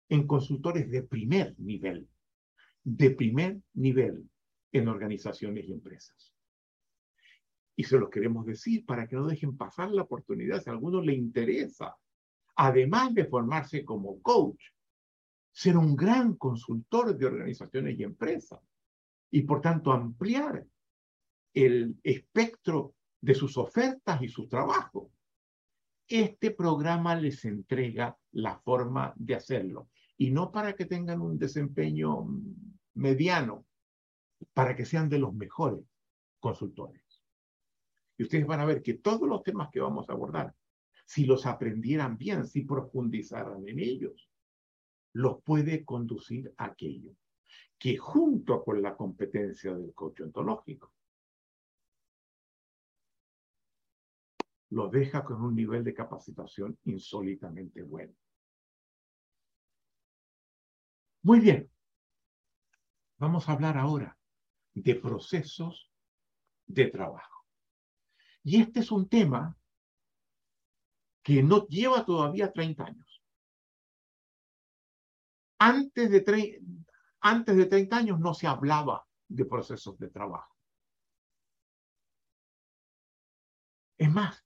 en 0.07 0.25
consultores 0.25 0.89
de 0.89 1.03
primer 1.03 1.59
nivel, 1.59 2.07
de 2.85 3.11
primer 3.11 3.59
nivel 3.73 4.29
en 4.71 4.87
organizaciones 4.87 5.65
y 5.65 5.73
empresas. 5.73 6.33
Y 7.75 7.83
se 7.83 7.99
los 7.99 8.09
queremos 8.09 8.45
decir 8.45 8.85
para 8.85 9.09
que 9.09 9.17
no 9.17 9.27
dejen 9.27 9.57
pasar 9.57 9.91
la 9.91 10.03
oportunidad 10.03 10.63
si 10.63 10.69
a 10.69 10.73
alguno 10.73 11.01
le 11.01 11.15
interesa, 11.15 11.97
además 12.55 13.13
de 13.13 13.25
formarse 13.25 13.83
como 13.83 14.21
coach, 14.21 14.63
ser 15.51 15.75
un 15.75 15.97
gran 15.97 16.35
consultor 16.35 17.17
de 17.17 17.25
organizaciones 17.25 17.99
y 17.99 18.03
empresas 18.03 18.61
y 19.35 19.41
por 19.41 19.59
tanto 19.59 19.91
ampliar 19.91 20.65
el 21.53 21.99
espectro 22.03 22.95
de 23.19 23.35
sus 23.35 23.57
ofertas 23.57 24.21
y 24.21 24.29
sus 24.29 24.47
trabajos. 24.47 25.11
Este 26.07 26.51
programa 26.51 27.15
les 27.15 27.43
entrega 27.43 28.17
la 28.31 28.57
forma 28.59 29.11
de 29.17 29.35
hacerlo 29.35 29.89
y 30.15 30.31
no 30.31 30.53
para 30.53 30.73
que 30.73 30.85
tengan 30.85 31.19
un 31.19 31.37
desempeño 31.37 32.25
mediano, 32.93 33.65
para 34.53 34.73
que 34.73 34.85
sean 34.85 35.09
de 35.09 35.19
los 35.19 35.33
mejores 35.33 35.83
consultores. 36.39 37.21
Y 38.17 38.23
ustedes 38.23 38.47
van 38.47 38.61
a 38.61 38.65
ver 38.65 38.81
que 38.81 38.93
todos 38.93 39.27
los 39.27 39.43
temas 39.43 39.67
que 39.69 39.81
vamos 39.81 40.07
a 40.07 40.13
abordar, 40.13 40.55
si 41.05 41.25
los 41.25 41.45
aprendieran 41.45 42.17
bien, 42.17 42.47
si 42.47 42.61
profundizaran 42.61 43.67
en 43.67 43.79
ellos, 43.79 44.29
los 45.11 45.43
puede 45.43 45.83
conducir 45.83 46.53
a 46.55 46.67
aquello 46.67 47.17
que 47.77 47.97
junto 47.97 48.63
con 48.63 48.81
la 48.81 48.95
competencia 48.95 49.73
del 49.73 49.93
coach 49.93 50.21
ontológico, 50.21 50.93
los 54.69 54.91
deja 54.91 55.23
con 55.23 55.41
un 55.41 55.55
nivel 55.55 55.83
de 55.83 55.93
capacitación 55.93 56.77
insólitamente 56.85 57.81
bueno. 57.83 58.13
Muy 61.21 61.39
bien. 61.39 61.71
Vamos 63.17 63.47
a 63.47 63.53
hablar 63.53 63.77
ahora 63.77 64.17
de 64.73 64.95
procesos 64.95 65.91
de 66.67 66.87
trabajo. 66.87 67.45
Y 68.43 68.61
este 68.61 68.81
es 68.81 68.91
un 68.91 69.07
tema 69.07 69.57
que 71.23 71.41
no 71.41 71.65
lleva 71.67 72.05
todavía 72.05 72.51
30 72.51 72.83
años. 72.83 73.23
Antes 75.57 76.11
de, 76.11 76.61
antes 77.27 77.57
de 77.57 77.65
30 77.65 77.97
años 77.97 78.19
no 78.19 78.35
se 78.35 78.45
hablaba 78.45 79.03
de 79.27 79.45
procesos 79.45 79.97
de 79.97 80.09
trabajo. 80.09 80.55
Es 83.97 84.11
más, 84.11 84.45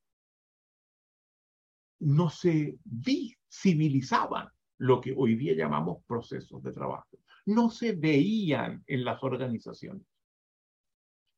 no 1.99 2.29
se 2.29 2.79
visibilizaban 2.85 4.47
lo 4.77 5.01
que 5.01 5.13
hoy 5.17 5.35
día 5.35 5.55
llamamos 5.55 6.05
procesos 6.05 6.63
de 6.63 6.71
trabajo. 6.71 7.09
No 7.47 7.69
se 7.69 7.91
veían 7.91 8.81
en 8.87 9.03
las 9.03 9.21
organizaciones. 9.23 10.07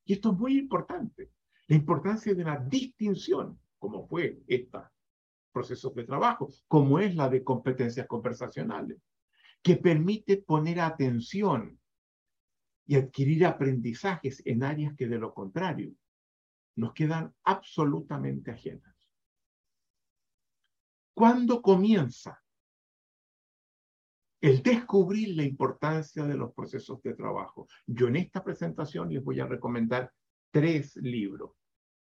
Y 0.05 0.13
esto 0.13 0.33
es 0.33 0.37
muy 0.37 0.59
importante. 0.59 1.31
La 1.65 1.75
importancia 1.75 2.35
de 2.35 2.43
la 2.43 2.57
distinción, 2.57 3.59
como 3.79 4.07
fue 4.07 4.43
esta 4.45 4.91
procesos 5.51 5.95
de 5.95 6.03
trabajo, 6.03 6.49
como 6.67 6.99
es 6.99 7.15
la 7.15 7.29
de 7.29 7.43
competencias 7.43 8.05
conversacionales, 8.05 9.01
que 9.61 9.77
permite 9.77 10.37
poner 10.37 10.79
atención 10.79 11.79
y 12.85 12.95
adquirir 12.95 13.45
aprendizajes 13.45 14.41
en 14.45 14.63
áreas 14.63 14.95
que 14.95 15.07
de 15.07 15.19
lo 15.19 15.33
contrario 15.33 15.93
nos 16.75 16.93
quedan 16.93 17.33
absolutamente 17.43 18.51
ajenas. 18.51 18.95
¿Cuándo 21.13 21.61
comienza 21.61 22.41
el 24.41 24.63
descubrir 24.63 25.35
la 25.37 25.43
importancia 25.43 26.23
de 26.25 26.35
los 26.35 26.51
procesos 26.53 27.01
de 27.03 27.13
trabajo. 27.13 27.67
Yo 27.85 28.07
en 28.07 28.15
esta 28.15 28.43
presentación 28.43 29.13
les 29.13 29.23
voy 29.23 29.39
a 29.39 29.45
recomendar 29.45 30.11
tres 30.49 30.95
libros. 30.95 31.51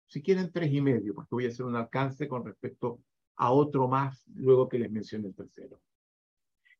Si 0.06 0.20
quieren, 0.20 0.50
tres 0.50 0.72
y 0.72 0.80
medio, 0.80 1.14
porque 1.14 1.34
voy 1.34 1.46
a 1.46 1.48
hacer 1.48 1.64
un 1.64 1.76
alcance 1.76 2.28
con 2.28 2.44
respecto 2.44 3.00
a 3.36 3.52
otro 3.52 3.88
más 3.88 4.24
luego 4.34 4.68
que 4.68 4.80
les 4.80 4.90
mencione 4.90 5.28
el 5.28 5.34
tercero. 5.34 5.80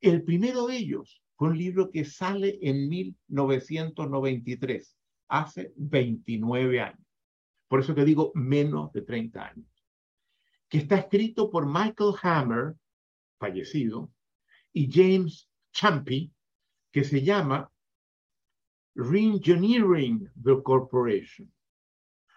El 0.01 0.23
primero 0.23 0.67
de 0.67 0.77
ellos 0.77 1.23
fue 1.37 1.49
un 1.49 1.59
libro 1.59 1.91
que 1.91 2.05
sale 2.05 2.59
en 2.63 2.89
1993, 2.89 4.97
hace 5.29 5.73
29 5.77 6.81
años. 6.81 7.07
Por 7.69 7.81
eso 7.81 7.95
que 7.95 8.05
digo 8.05 8.33
menos 8.35 8.93
de 8.93 9.03
30 9.03 9.47
años. 9.47 9.67
Que 10.69 10.79
está 10.79 10.97
escrito 10.97 11.51
por 11.51 11.67
Michael 11.67 12.15
Hammer, 12.23 12.75
fallecido, 13.39 14.11
y 14.73 14.91
James 14.91 15.49
Champy, 15.73 16.33
que 16.93 17.05
se 17.05 17.23
llama 17.23 17.71
Reengineering 18.95 20.31
the 20.41 20.63
Corporation, 20.63 21.53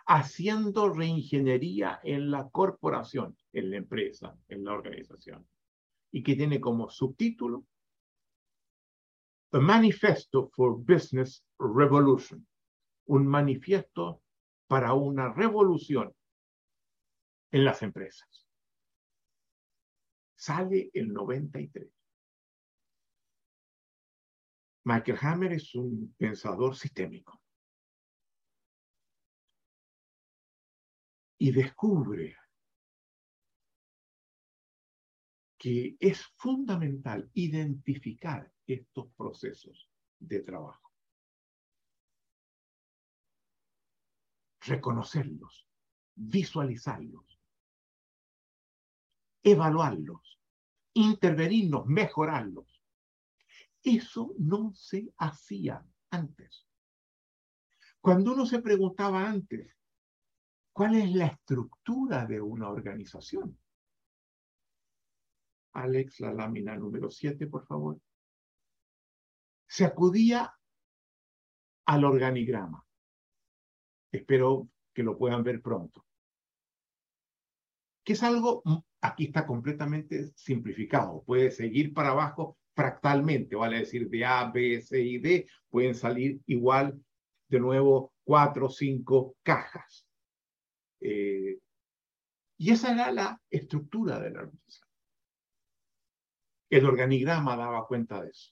haciendo 0.08 0.90
reingeniería 0.90 2.00
en 2.04 2.32
la 2.32 2.50
corporación, 2.50 3.38
en 3.54 3.70
la 3.70 3.78
empresa, 3.78 4.36
en 4.48 4.64
la 4.64 4.74
organización, 4.74 5.48
y 6.12 6.24
que 6.24 6.36
tiene 6.36 6.60
como 6.60 6.90
subtítulo 6.90 7.66
A 9.52 9.60
Manifesto 9.60 10.50
for 10.50 10.78
Business 10.78 11.46
Revolution, 11.60 12.46
un 13.06 13.28
manifiesto 13.28 14.22
para 14.68 14.94
una 14.94 15.34
revolución 15.34 16.14
en 17.52 17.66
las 17.66 17.82
empresas. 17.82 18.48
Sale 20.36 20.92
el 20.94 21.14
93. 21.14 21.92
Michael 24.84 25.18
Hammer 25.22 25.54
es 25.54 25.76
un 25.76 26.14
pensador 26.18 26.76
sistémico. 26.76 27.42
Y 31.40 31.52
descubre 31.52 32.38
que 35.58 35.98
es 36.00 36.26
fundamental 36.36 37.30
identificar 37.34 38.52
estos 38.66 39.08
procesos 39.14 39.90
de 40.20 40.42
trabajo. 40.42 40.92
Reconocerlos, 44.62 45.68
visualizarlos, 46.16 47.40
evaluarlos, 49.44 50.40
intervenirnos, 50.94 51.86
mejorarlos 51.86 52.78
eso 53.84 54.34
no 54.38 54.74
se 54.74 55.14
hacía 55.18 55.86
antes. 56.10 56.66
Cuando 58.02 58.34
uno 58.34 58.46
se 58.46 58.62
preguntaba 58.62 59.28
antes, 59.28 59.76
¿cuál 60.72 60.96
es 60.96 61.12
la 61.14 61.28
estructura 61.28 62.26
de 62.26 62.42
una 62.42 62.70
organización? 62.70 63.58
Alex, 65.74 66.20
la 66.20 66.34
lámina 66.34 66.76
número 66.76 67.10
7, 67.10 67.48
por 67.48 67.66
favor. 67.66 68.00
Se 69.68 69.86
acudía 69.86 70.54
al 71.86 72.04
organigrama. 72.04 72.86
Espero 74.12 74.70
que 74.94 75.04
lo 75.04 75.18
puedan 75.18 75.44
ver 75.44 75.62
pronto. 75.62 76.06
Que 78.04 78.14
es 78.14 78.24
algo, 78.24 78.62
mm, 78.66 78.78
aquí 79.02 79.26
está 79.26 79.46
completamente 79.46 80.32
simplificado. 80.36 81.24
Puede 81.24 81.52
seguir 81.52 81.94
para 81.94 82.10
abajo 82.10 82.58
fractalmente, 82.74 83.56
vale 83.56 83.80
decir, 83.80 84.10
de 84.10 84.24
A, 84.24 84.52
B, 84.52 84.82
C 84.82 85.02
y 85.02 85.18
D, 85.18 85.48
pueden 85.70 85.96
salir 85.96 86.40
igual, 86.46 87.04
de 87.50 87.60
nuevo, 87.60 88.14
cuatro 88.24 88.68
o 88.68 88.70
cinco 88.70 89.36
cajas. 89.42 90.08
Eh, 91.02 91.58
y 92.58 92.72
esa 92.72 92.94
era 92.94 93.12
la 93.12 93.42
estructura 93.50 94.20
de 94.20 94.32
la 94.32 94.40
organización. 94.42 94.87
El 96.70 96.86
organigrama 96.86 97.56
daba 97.56 97.88
cuenta 97.88 98.22
de 98.22 98.30
eso. 98.30 98.52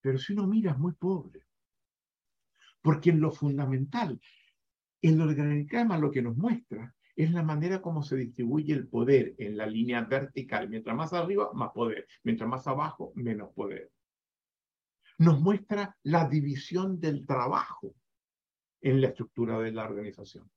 Pero 0.00 0.18
si 0.18 0.32
uno 0.32 0.46
mira 0.46 0.72
es 0.72 0.78
muy 0.78 0.92
pobre. 0.92 1.44
Porque 2.80 3.10
en 3.10 3.20
lo 3.20 3.32
fundamental, 3.32 4.20
el 5.02 5.20
organigrama 5.20 5.98
lo 5.98 6.10
que 6.10 6.22
nos 6.22 6.36
muestra 6.36 6.94
es 7.16 7.32
la 7.32 7.42
manera 7.42 7.82
como 7.82 8.02
se 8.02 8.16
distribuye 8.16 8.72
el 8.72 8.86
poder 8.86 9.34
en 9.38 9.56
la 9.56 9.66
línea 9.66 10.02
vertical. 10.02 10.68
Mientras 10.68 10.96
más 10.96 11.12
arriba, 11.12 11.50
más 11.52 11.72
poder. 11.72 12.06
Mientras 12.22 12.48
más 12.48 12.66
abajo, 12.68 13.12
menos 13.16 13.52
poder. 13.52 13.90
Nos 15.18 15.40
muestra 15.40 15.96
la 16.04 16.28
división 16.28 17.00
del 17.00 17.26
trabajo 17.26 17.96
en 18.80 19.00
la 19.00 19.08
estructura 19.08 19.58
de 19.58 19.72
la 19.72 19.84
organización. 19.84 20.48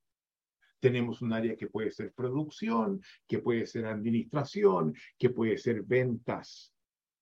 Tenemos 0.81 1.21
un 1.21 1.31
área 1.31 1.55
que 1.55 1.67
puede 1.67 1.91
ser 1.91 2.11
producción, 2.11 3.01
que 3.27 3.39
puede 3.39 3.65
ser 3.65 3.85
administración, 3.85 4.93
que 5.17 5.29
puede 5.29 5.57
ser 5.57 5.83
ventas 5.83 6.73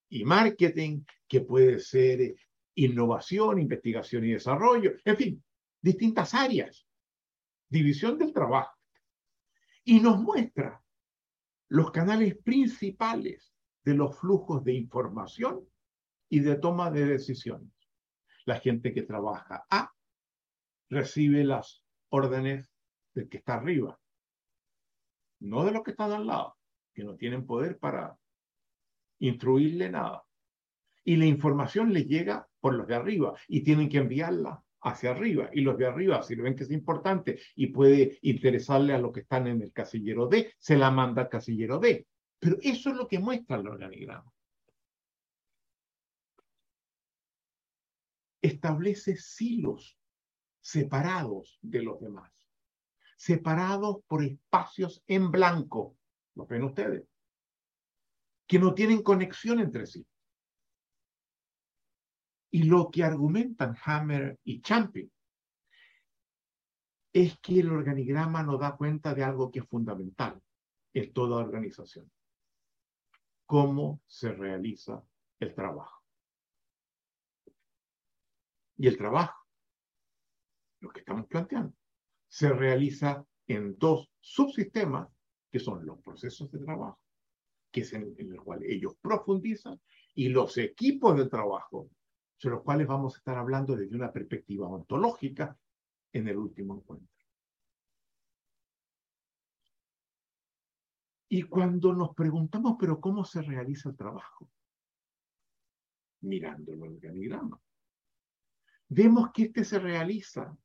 y 0.10 0.24
marketing, 0.26 1.04
que 1.28 1.42
puede 1.42 1.80
ser 1.80 2.36
innovación, 2.74 3.60
investigación 3.60 4.26
y 4.26 4.32
desarrollo, 4.32 4.94
en 5.06 5.18
fin, 5.18 5.44
distintas 5.82 6.34
áreas. 6.34 6.88
División 7.70 8.18
del 8.18 8.34
trabajo 8.34 8.80
y 9.84 10.00
nos 10.00 10.20
muestra 10.20 10.84
los 11.68 11.92
canales 11.92 12.38
principales 12.38 13.54
de 13.84 13.96
los 13.96 14.18
flujos 14.20 14.64
de 14.64 14.74
información 14.74 15.68
y 16.30 16.40
de 16.42 16.56
toma 16.58 16.92
de 16.92 17.06
decisiones. 17.06 17.74
La 18.46 18.60
gente 18.60 18.94
que 18.94 19.04
trabaja 19.04 19.66
A 19.70 19.92
recibe 20.90 21.44
las 21.44 21.84
órdenes 22.10 22.69
del 23.14 23.30
que 23.30 23.38
está 23.38 23.56
arriba, 23.56 24.00
no 25.40 25.66
de 25.66 25.72
los 25.72 25.84
que 25.84 25.92
están 25.92 26.12
al 26.12 26.28
lado, 26.28 26.58
que 26.94 27.04
no 27.04 27.16
tienen 27.16 27.46
poder 27.46 27.78
para 27.78 28.18
instruirle 29.20 29.90
nada. 29.90 30.24
Y 31.04 31.16
la 31.16 31.26
información 31.26 31.94
le 31.94 32.04
llega 32.04 32.48
por 32.60 32.76
los 32.76 32.88
de 32.88 32.96
arriba 32.96 33.34
y 33.48 33.62
tienen 33.62 33.90
que 33.90 33.98
enviarla 33.98 34.64
hacia 34.82 35.12
arriba 35.12 35.50
y 35.54 35.62
los 35.62 35.78
de 35.78 35.88
arriba, 35.88 36.24
si 36.24 36.36
ven 36.36 36.56
que 36.56 36.64
es 36.64 36.72
importante 36.72 37.40
y 37.56 37.68
puede 37.68 38.18
interesarle 38.22 38.94
a 38.94 39.00
los 39.00 39.12
que 39.12 39.22
están 39.22 39.48
en 39.48 39.62
el 39.62 39.74
casillero 39.74 40.28
D, 40.28 40.54
se 40.58 40.78
la 40.78 40.92
manda 40.92 41.24
al 41.24 41.30
casillero 41.30 41.80
D. 41.80 42.08
Pero 42.40 42.58
eso 42.62 42.90
es 42.90 42.96
lo 42.96 43.08
que 43.08 43.20
muestra 43.20 43.58
el 43.58 43.68
organigrama. 43.68 44.32
Establece 48.42 49.18
silos 49.18 49.98
separados 50.62 51.60
de 51.62 51.84
los 51.84 52.00
demás, 52.00 52.32
separados 53.20 53.98
por 54.08 54.24
espacios 54.24 55.04
en 55.06 55.30
blanco, 55.30 55.98
lo 56.36 56.46
ven 56.46 56.64
ustedes, 56.64 57.06
que 58.48 58.58
no 58.58 58.74
tienen 58.74 59.04
conexión 59.04 59.60
entre 59.60 59.86
sí. 59.88 60.08
Y 62.52 62.64
lo 62.64 62.90
que 62.90 63.04
argumentan 63.04 63.76
Hammer 63.84 64.40
y 64.46 64.62
Champion 64.62 65.12
es 67.12 67.38
que 67.40 67.60
el 67.60 67.70
organigrama 67.74 68.42
nos 68.42 68.62
da 68.62 68.78
cuenta 68.78 69.14
de 69.14 69.26
algo 69.26 69.52
que 69.52 69.60
es 69.60 69.68
fundamental 69.68 70.42
en 70.94 71.12
toda 71.12 71.44
organización. 71.44 72.10
Cómo 73.46 74.02
se 74.08 74.32
realiza 74.32 75.04
el 75.42 75.54
trabajo. 75.54 76.06
Y 78.78 78.88
el 78.88 78.98
trabajo, 78.98 79.46
lo 80.80 80.90
que 80.90 81.02
estamos 81.02 81.28
planteando, 81.28 81.79
se 82.30 82.50
realiza 82.54 83.26
en 83.48 83.78
dos 83.78 84.10
subsistemas 84.22 85.10
que 85.52 85.60
son 85.60 85.86
los 85.86 86.00
procesos 86.02 86.52
de 86.52 86.60
trabajo, 86.60 87.00
que 87.72 87.82
es 87.82 87.92
en, 87.94 88.16
el 88.18 88.40
cual 88.42 88.64
ellos 88.64 88.96
profundizan, 89.02 89.82
y 90.14 90.30
los 90.30 90.58
equipos 90.58 91.18
de 91.18 91.28
trabajo, 91.28 91.90
sobre 92.38 92.56
los 92.56 92.64
cuales 92.64 92.88
vamos 92.88 93.16
a 93.16 93.18
estar 93.18 93.38
hablando 93.38 93.76
desde 93.76 93.96
una 93.96 94.14
perspectiva 94.14 94.68
ontológica 94.68 95.58
en 96.14 96.28
el 96.28 96.38
último 96.38 96.76
encuentro. 96.76 97.10
Y 101.32 101.44
cuando 101.44 101.94
nos 101.94 102.16
preguntamos, 102.16 102.76
pero 102.80 103.00
¿cómo 103.00 103.24
se 103.26 103.42
realiza 103.42 103.90
el 103.90 103.98
trabajo? 103.98 104.50
Mirando 106.22 106.74
el 106.74 106.82
organigrama. 106.82 107.60
Vemos 108.88 109.32
que 109.32 109.44
este 109.44 109.64
se 109.64 109.80
realiza 109.80 110.58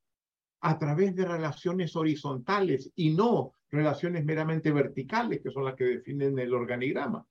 a 0.67 0.79
través 0.79 1.15
de 1.15 1.25
relaciones 1.25 1.95
horizontales 1.95 2.91
y 2.97 3.11
no 3.11 3.53
relaciones 3.71 4.25
meramente 4.25 4.73
verticales, 4.73 5.41
que 5.43 5.51
son 5.51 5.65
las 5.65 5.75
que 5.75 5.85
definen 5.85 6.39
el 6.39 6.55
organigrama 6.55 7.27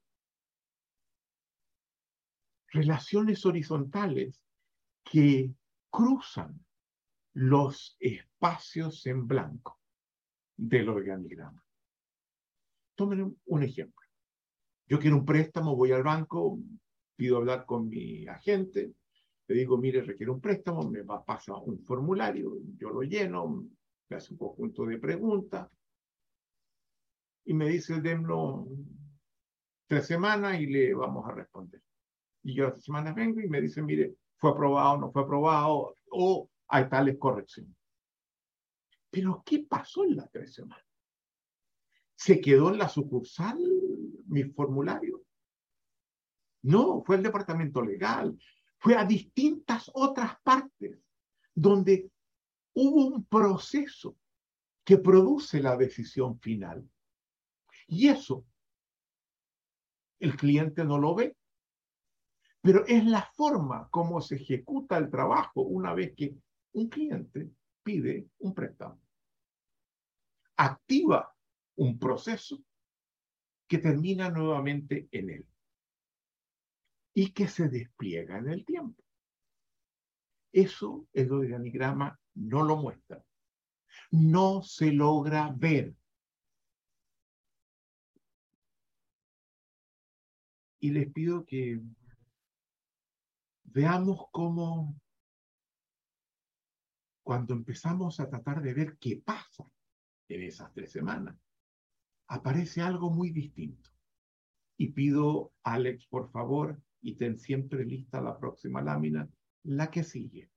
relaciones 2.74 3.46
horizontales 3.46 4.42
que 5.04 5.54
cruzan 5.90 6.66
los 7.34 7.96
espacios 8.00 9.06
en 9.06 9.26
blanco 9.26 9.78
del 10.56 10.88
organigrama. 10.88 11.64
Tomen 12.96 13.36
un 13.44 13.62
ejemplo. 13.62 14.06
Yo 14.88 14.98
quiero 14.98 15.16
un 15.16 15.24
préstamo, 15.24 15.76
voy 15.76 15.92
al 15.92 16.02
banco, 16.02 16.58
pido 17.16 17.36
hablar 17.36 17.64
con 17.64 17.88
mi 17.88 18.26
agente, 18.26 18.92
le 19.46 19.54
digo, 19.54 19.76
mire, 19.76 20.02
requiero 20.02 20.34
un 20.34 20.40
préstamo, 20.40 20.88
me 20.88 21.02
va 21.02 21.16
a 21.16 21.24
pasar 21.24 21.56
un 21.64 21.78
formulario, 21.80 22.56
yo 22.76 22.90
lo 22.90 23.02
lleno, 23.02 23.66
me 24.08 24.16
hace 24.16 24.32
un 24.32 24.38
conjunto 24.38 24.86
de 24.86 24.98
preguntas 24.98 25.68
y 27.44 27.52
me 27.52 27.68
dice, 27.68 28.00
denlo 28.00 28.66
tres 29.86 30.06
semanas 30.06 30.58
y 30.60 30.66
le 30.66 30.94
vamos 30.94 31.28
a 31.28 31.32
responder. 31.32 31.82
Y 32.42 32.54
yo 32.54 32.70
las 32.70 32.82
semanas 32.82 33.14
vengo 33.14 33.40
y 33.40 33.48
me 33.48 33.60
dice, 33.60 33.82
mire, 33.82 34.14
fue 34.36 34.50
aprobado, 34.50 34.98
no 34.98 35.12
fue 35.12 35.22
aprobado, 35.22 35.96
o 36.10 36.50
hay 36.68 36.88
tales 36.88 37.18
correcciones. 37.18 37.74
Pero, 39.10 39.42
¿qué 39.44 39.66
pasó 39.68 40.04
en 40.04 40.16
las 40.16 40.30
tres 40.30 40.54
semanas? 40.54 40.84
¿Se 42.16 42.40
quedó 42.40 42.70
en 42.70 42.78
la 42.78 42.88
sucursal 42.88 43.58
mi 44.26 44.44
formulario? 44.44 45.22
No, 46.62 47.02
fue 47.04 47.16
el 47.16 47.22
departamento 47.22 47.82
legal, 47.82 48.36
fue 48.84 48.98
a 48.98 49.04
distintas 49.06 49.90
otras 49.94 50.38
partes 50.42 50.98
donde 51.54 52.12
hubo 52.74 53.06
un 53.06 53.24
proceso 53.24 54.14
que 54.84 54.98
produce 54.98 55.62
la 55.62 55.74
decisión 55.74 56.38
final. 56.38 56.86
Y 57.86 58.08
eso 58.08 58.44
el 60.20 60.36
cliente 60.36 60.84
no 60.84 60.98
lo 60.98 61.14
ve, 61.14 61.34
pero 62.60 62.84
es 62.84 63.06
la 63.06 63.22
forma 63.34 63.88
como 63.88 64.20
se 64.20 64.36
ejecuta 64.36 64.98
el 64.98 65.10
trabajo 65.10 65.62
una 65.62 65.94
vez 65.94 66.12
que 66.14 66.36
un 66.72 66.90
cliente 66.90 67.52
pide 67.82 68.28
un 68.40 68.52
préstamo. 68.52 69.00
Activa 70.58 71.34
un 71.76 71.98
proceso 71.98 72.62
que 73.66 73.78
termina 73.78 74.28
nuevamente 74.28 75.08
en 75.10 75.30
él 75.30 75.46
y 77.14 77.32
que 77.32 77.46
se 77.48 77.68
despliega 77.68 78.38
en 78.38 78.48
el 78.48 78.64
tiempo. 78.64 79.02
Eso 80.52 81.06
el 81.12 81.32
organigrama 81.32 82.18
no 82.34 82.64
lo 82.64 82.76
muestra. 82.76 83.24
No 84.10 84.62
se 84.62 84.92
logra 84.92 85.52
ver. 85.56 85.94
Y 90.80 90.90
les 90.90 91.10
pido 91.12 91.46
que 91.46 91.80
veamos 93.64 94.26
cómo 94.30 94.94
cuando 97.22 97.54
empezamos 97.54 98.20
a 98.20 98.28
tratar 98.28 98.60
de 98.60 98.74
ver 98.74 98.98
qué 98.98 99.16
pasa 99.16 99.64
en 100.28 100.42
esas 100.42 100.72
tres 100.74 100.92
semanas, 100.92 101.36
aparece 102.28 102.82
algo 102.82 103.10
muy 103.10 103.30
distinto. 103.30 103.90
Y 104.76 104.92
pido, 104.92 105.52
Alex, 105.62 106.06
por 106.06 106.30
favor, 106.30 106.80
y 107.04 107.16
ten 107.16 107.38
siempre 107.38 107.84
lista 107.84 108.20
la 108.22 108.38
próxima 108.38 108.80
lámina, 108.80 109.28
la 109.64 109.90
que 109.90 110.02
sigue. 110.02 110.50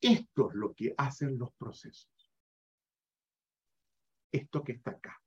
Esto 0.00 0.48
es 0.50 0.54
lo 0.56 0.74
que 0.74 0.94
hacen 0.96 1.38
los 1.38 1.52
procesos. 1.52 2.10
Esto 4.32 4.64
que 4.64 4.72
está 4.72 4.92
acá. 4.92 5.20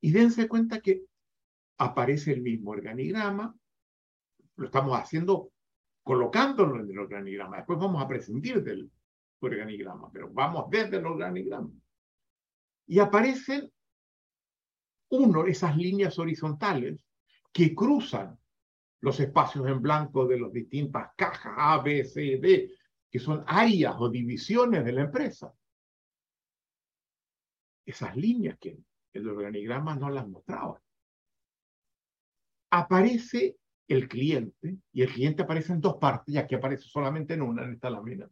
Y 0.00 0.12
dense 0.12 0.48
cuenta 0.48 0.80
que 0.80 1.02
aparece 1.78 2.32
el 2.32 2.42
mismo 2.42 2.70
organigrama, 2.70 3.54
lo 4.56 4.66
estamos 4.66 4.96
haciendo 4.96 5.52
colocándolo 6.04 6.80
en 6.80 6.88
el 6.88 6.98
organigrama. 6.98 7.56
Después 7.56 7.80
vamos 7.80 8.00
a 8.00 8.08
prescindir 8.08 8.62
del 8.62 8.90
organigrama, 9.40 10.08
pero 10.12 10.30
vamos 10.32 10.70
desde 10.70 10.98
el 10.98 11.06
organigrama. 11.06 11.70
Y 12.86 13.00
aparecen, 13.00 13.72
uno, 15.08 15.46
esas 15.46 15.76
líneas 15.76 16.16
horizontales 16.18 17.04
que 17.52 17.74
cruzan 17.74 18.38
los 19.00 19.18
espacios 19.18 19.66
en 19.66 19.80
blanco 19.80 20.26
de 20.26 20.40
las 20.40 20.52
distintas 20.52 21.10
cajas 21.16 21.54
A, 21.56 21.78
B, 21.82 22.04
C, 22.04 22.38
D, 22.38 22.70
que 23.10 23.18
son 23.18 23.44
áreas 23.46 23.96
o 23.98 24.08
divisiones 24.08 24.84
de 24.84 24.92
la 24.92 25.02
empresa. 25.02 25.52
Esas 27.84 28.16
líneas 28.16 28.58
que 28.58 28.78
el 29.12 29.28
organigrama 29.28 29.96
no 29.96 30.10
las 30.10 30.28
mostraba. 30.28 30.80
Aparece 32.70 33.58
el 33.88 34.08
cliente, 34.08 34.76
y 34.92 35.02
el 35.02 35.12
cliente 35.12 35.42
aparece 35.42 35.72
en 35.72 35.80
dos 35.80 35.96
partes, 35.96 36.32
ya 36.32 36.46
que 36.46 36.54
aparece 36.54 36.84
solamente 36.84 37.34
en 37.34 37.42
una, 37.42 37.64
en 37.64 37.72
esta 37.72 37.90
lámina. 37.90 38.30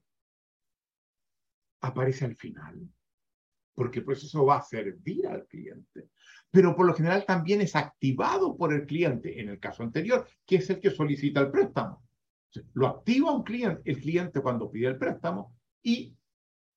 Aparece 1.80 2.26
al 2.26 2.36
final, 2.36 2.88
porque 3.74 3.98
el 4.00 4.04
proceso 4.04 4.44
va 4.44 4.58
a 4.58 4.62
servir 4.62 5.26
al 5.26 5.46
cliente. 5.48 6.10
Pero 6.50 6.74
por 6.74 6.86
lo 6.86 6.94
general 6.94 7.24
también 7.26 7.60
es 7.60 7.76
activado 7.76 8.56
por 8.56 8.72
el 8.72 8.86
cliente, 8.86 9.40
en 9.40 9.50
el 9.50 9.60
caso 9.60 9.82
anterior, 9.82 10.26
que 10.46 10.56
es 10.56 10.70
el 10.70 10.80
que 10.80 10.90
solicita 10.90 11.40
el 11.40 11.50
préstamo. 11.50 12.02
Lo 12.72 12.86
activa 12.86 13.32
un 13.32 13.42
cliente, 13.42 13.82
el 13.90 14.00
cliente 14.00 14.40
cuando 14.40 14.70
pide 14.70 14.88
el 14.88 14.98
préstamo 14.98 15.54
y 15.82 16.16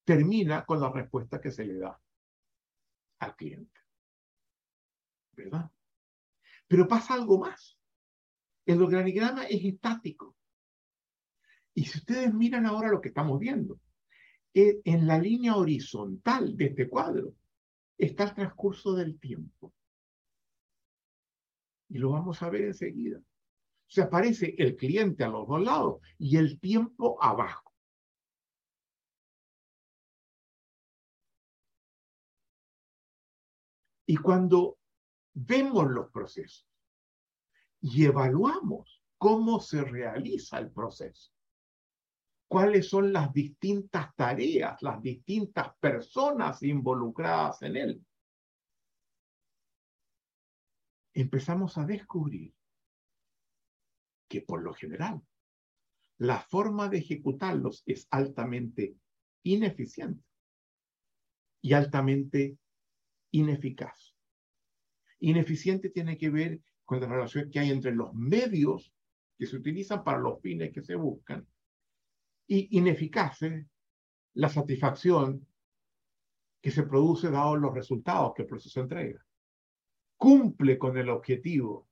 termina 0.04 0.66
con 0.66 0.82
la 0.82 0.92
respuesta 0.92 1.40
que 1.40 1.52
se 1.52 1.66
le 1.66 1.78
da 1.78 2.00
al 3.20 3.36
cliente. 3.36 3.80
¿Verdad? 5.34 5.72
Pero 6.68 6.88
pasa 6.88 7.14
algo 7.14 7.40
más. 7.40 7.78
El 8.66 8.82
organigrama 8.82 9.46
es 9.46 9.64
estático. 9.64 10.36
Y 11.74 11.86
si 11.86 12.00
ustedes 12.00 12.34
miran 12.34 12.66
ahora 12.66 12.90
lo 12.90 13.00
que 13.00 13.10
estamos 13.10 13.40
viendo, 13.40 13.80
eh, 14.54 14.82
en 14.84 15.08
la 15.08 15.18
línea 15.18 15.56
horizontal 15.56 16.58
de 16.58 16.66
este 16.66 16.90
cuadro 16.90 17.34
está 18.06 18.24
el 18.24 18.34
transcurso 18.34 18.94
del 18.94 19.20
tiempo. 19.20 19.74
Y 21.90 21.98
lo 22.00 22.12
vamos 22.12 22.42
a 22.42 22.50
ver 22.50 22.64
enseguida. 22.64 23.22
Se 23.88 24.02
aparece 24.02 24.56
el 24.58 24.76
cliente 24.76 25.24
a 25.24 25.30
los 25.30 25.48
dos 25.48 25.62
lados 25.62 26.02
y 26.18 26.38
el 26.38 26.60
tiempo 26.60 27.22
abajo. 27.22 27.72
Y 34.08 34.18
cuando 34.18 34.80
vemos 35.34 35.90
los 35.90 36.10
procesos, 36.12 36.68
y 37.82 38.06
evaluamos 38.06 39.02
cómo 39.18 39.60
se 39.60 39.84
realiza 39.84 40.60
el 40.60 40.72
proceso. 40.72 41.32
Cuáles 42.52 42.90
son 42.90 43.14
las 43.14 43.32
distintas 43.32 44.14
tareas, 44.14 44.82
las 44.82 45.02
distintas 45.02 45.74
personas 45.78 46.62
involucradas 46.64 47.62
en 47.62 47.78
él. 47.78 48.06
Empezamos 51.14 51.78
a 51.78 51.86
descubrir 51.86 52.54
que 54.28 54.42
por 54.42 54.64
lo 54.64 54.74
general 54.74 55.22
la 56.18 56.42
forma 56.42 56.90
de 56.90 56.98
ejecutarlos 56.98 57.84
es 57.86 58.06
altamente 58.12 58.98
ineficiente 59.44 60.26
y 61.62 61.72
altamente 61.72 62.58
ineficaz. 63.32 64.14
Ineficiente 65.20 65.90
tiene 65.90 66.18
que 66.18 66.30
ver 66.30 66.60
con 66.84 67.00
la 67.00 67.08
relación 67.08 67.50
que 67.50 67.60
hay 67.60 67.72
entre 67.72 67.96
los 67.96 68.14
medios 68.14 68.94
que 69.38 69.46
se 69.46 69.56
utilizan 69.56 70.04
para 70.04 70.20
los 70.20 70.42
fines 70.42 70.74
que 70.74 70.82
se 70.82 70.96
buscan 70.96 71.48
y 72.54 72.68
ineficaces 72.78 73.66
la 74.34 74.50
satisfacción 74.50 75.48
que 76.62 76.70
se 76.70 76.84
produce 76.84 77.32
dado 77.32 77.56
los 77.56 77.74
resultados 77.74 78.34
que 78.36 78.42
el 78.42 78.50
proceso 78.50 78.82
entrega. 78.82 79.26
Cumple 80.18 80.78
con 80.78 80.98
el 80.98 81.08
objetivo 81.08 81.88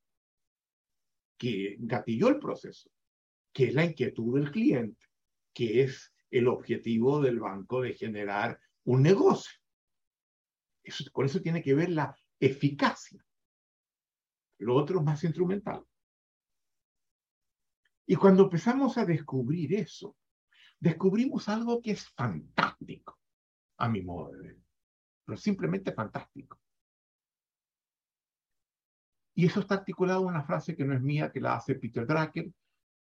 que 1.37 1.77
gatilló 1.79 2.27
el 2.27 2.39
proceso, 2.39 2.91
que 3.53 3.69
es 3.69 3.73
la 3.73 3.85
inquietud 3.85 4.37
del 4.37 4.51
cliente, 4.51 5.01
que 5.53 5.83
es 5.83 6.13
el 6.29 6.49
objetivo 6.49 7.21
del 7.21 7.39
banco 7.39 7.79
de 7.79 7.93
generar 7.93 8.59
un 8.83 9.01
negocio. 9.01 9.61
Eso, 10.83 11.05
con 11.13 11.25
eso 11.25 11.39
tiene 11.39 11.63
que 11.63 11.73
ver 11.73 11.89
la 11.91 12.13
eficacia. 12.37 13.25
Lo 14.57 14.75
otro 14.75 14.99
es 14.99 15.05
más 15.05 15.23
instrumental. 15.23 15.85
Y 18.05 18.15
cuando 18.17 18.43
empezamos 18.43 18.97
a 18.97 19.05
descubrir 19.05 19.73
eso, 19.73 20.17
descubrimos 20.79 21.49
algo 21.49 21.81
que 21.81 21.91
es 21.91 22.07
fantástico, 22.09 23.19
a 23.77 23.89
mi 23.89 24.01
modo 24.01 24.31
de 24.31 24.39
ver, 24.39 24.57
pero 25.25 25.37
simplemente 25.37 25.91
fantástico. 25.91 26.59
Y 29.35 29.45
eso 29.45 29.61
está 29.61 29.75
articulado 29.75 30.21
en 30.21 30.29
una 30.29 30.43
frase 30.43 30.75
que 30.75 30.83
no 30.83 30.93
es 30.93 31.01
mía, 31.01 31.31
que 31.31 31.39
la 31.39 31.55
hace 31.55 31.75
Peter 31.75 32.05
Drucker, 32.05 32.51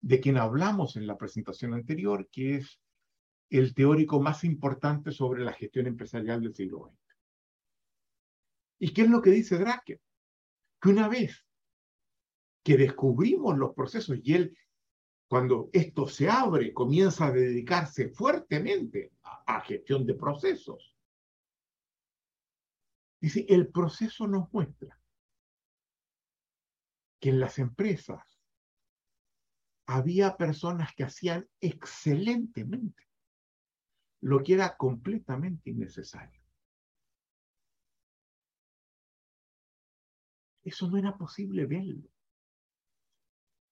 de 0.01 0.19
quien 0.19 0.37
hablamos 0.37 0.95
en 0.95 1.07
la 1.07 1.17
presentación 1.17 1.73
anterior, 1.73 2.29
que 2.31 2.57
es 2.57 2.79
el 3.49 3.73
teórico 3.73 4.21
más 4.21 4.43
importante 4.43 5.11
sobre 5.11 5.43
la 5.43 5.53
gestión 5.53 5.87
empresarial 5.87 6.41
del 6.41 6.55
siglo 6.55 6.87
XX. 6.87 7.17
¿Y 8.81 8.93
qué 8.93 9.01
es 9.01 9.09
lo 9.09 9.21
que 9.21 9.31
dice 9.31 9.57
Drucker? 9.57 9.99
que 10.81 10.89
una 10.89 11.07
vez 11.07 11.45
que 12.63 12.77
descubrimos 12.77 13.57
los 13.57 13.73
procesos 13.73 14.17
y 14.23 14.33
él, 14.33 14.57
cuando 15.29 15.69
esto 15.73 16.07
se 16.07 16.27
abre, 16.27 16.73
comienza 16.73 17.27
a 17.27 17.31
dedicarse 17.31 18.09
fuertemente 18.09 19.13
a, 19.21 19.61
gestión 19.61 20.07
de 20.07 20.15
procesos. 20.15 20.95
Dice, 23.21 23.45
el 23.47 23.67
proceso 23.67 24.25
nos 24.25 24.51
muestra 24.51 24.99
que 27.19 27.29
en 27.29 27.39
las 27.39 27.59
empresas 27.59 28.41
había 29.85 30.35
personas 30.35 30.95
que 30.95 31.03
hacían 31.03 31.47
excelentemente 31.61 33.07
lo 34.21 34.41
que 34.41 34.55
era 34.55 34.77
completamente 34.77 35.69
innecesario. 35.69 36.41
Eso 40.63 40.89
no 40.89 40.97
era 40.97 41.15
posible 41.15 41.67
verlo. 41.67 42.09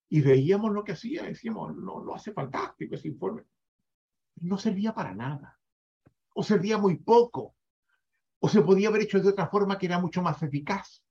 Y 0.10 0.22
veíamos 0.22 0.72
lo 0.72 0.84
que 0.84 0.94
hacía, 0.94 1.24
decíamos, 1.24 1.76
no, 1.76 2.02
lo 2.02 2.16
hace 2.16 2.32
fantástico 2.32 2.96
ese 2.96 3.10
informe. 3.10 3.44
No 4.38 4.58
servía 4.58 4.94
para 4.94 5.14
nada. 5.14 5.60
O 6.34 6.44
servía 6.44 6.78
muy 6.78 6.98
poco. 6.98 7.56
O 8.40 8.48
se 8.48 8.62
podía 8.62 8.90
haber 8.90 9.02
hecho 9.02 9.20
de 9.20 9.30
otra 9.30 9.48
forma 9.48 9.78
que 9.78 9.88
era 9.88 10.00
mucho 10.00 10.22
más 10.22 10.42
eficaz 10.44 11.04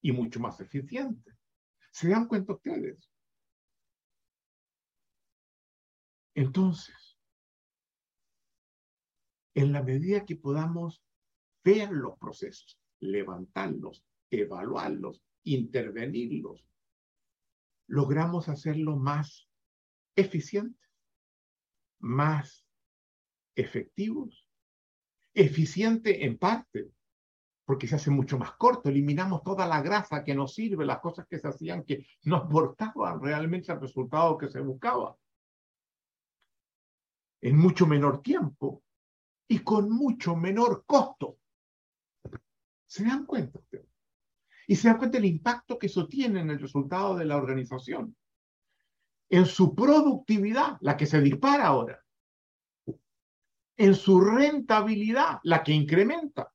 y 0.00 0.12
mucho 0.12 0.40
más 0.40 0.58
eficiente. 0.60 1.32
¿Se 1.90 2.08
dan 2.08 2.26
cuenta 2.26 2.54
ustedes? 2.54 3.08
Entonces, 6.34 7.18
en 9.54 9.72
la 9.72 9.82
medida 9.82 10.24
que 10.24 10.36
podamos 10.36 11.02
ver 11.62 11.90
los 11.90 12.18
procesos, 12.18 12.80
levantarlos, 13.00 14.02
evaluarlos, 14.30 15.22
intervenirlos, 15.44 16.64
logramos 17.92 18.48
hacerlo 18.48 18.96
más 18.96 19.50
eficientes, 20.16 20.90
más 22.00 22.66
efectivos, 23.54 24.48
eficiente 25.34 26.24
en 26.24 26.38
parte, 26.38 26.90
porque 27.66 27.86
se 27.86 27.96
hace 27.96 28.10
mucho 28.10 28.38
más 28.38 28.52
corto, 28.52 28.88
eliminamos 28.88 29.42
toda 29.42 29.66
la 29.66 29.82
grasa 29.82 30.24
que 30.24 30.34
nos 30.34 30.54
sirve, 30.54 30.86
las 30.86 31.00
cosas 31.00 31.26
que 31.26 31.38
se 31.38 31.48
hacían 31.48 31.84
que 31.84 32.06
no 32.22 32.36
aportaban 32.36 33.20
realmente 33.20 33.70
al 33.70 33.80
resultado 33.82 34.38
que 34.38 34.48
se 34.48 34.60
buscaba, 34.60 35.14
en 37.42 37.58
mucho 37.58 37.86
menor 37.86 38.22
tiempo 38.22 38.82
y 39.46 39.58
con 39.58 39.90
mucho 39.90 40.34
menor 40.34 40.84
costo. 40.86 41.36
¿Se 42.86 43.04
dan 43.04 43.26
cuenta 43.26 43.58
ustedes? 43.58 43.91
Y 44.66 44.76
se 44.76 44.88
dan 44.88 44.98
cuenta 44.98 45.18
del 45.18 45.26
impacto 45.26 45.78
que 45.78 45.86
eso 45.86 46.06
tiene 46.06 46.40
en 46.40 46.50
el 46.50 46.60
resultado 46.60 47.16
de 47.16 47.24
la 47.24 47.36
organización, 47.36 48.16
en 49.28 49.46
su 49.46 49.74
productividad, 49.74 50.78
la 50.80 50.96
que 50.96 51.06
se 51.06 51.20
dispara 51.20 51.66
ahora, 51.66 52.04
en 53.76 53.94
su 53.94 54.20
rentabilidad, 54.20 55.40
la 55.42 55.62
que 55.62 55.72
incrementa, 55.72 56.52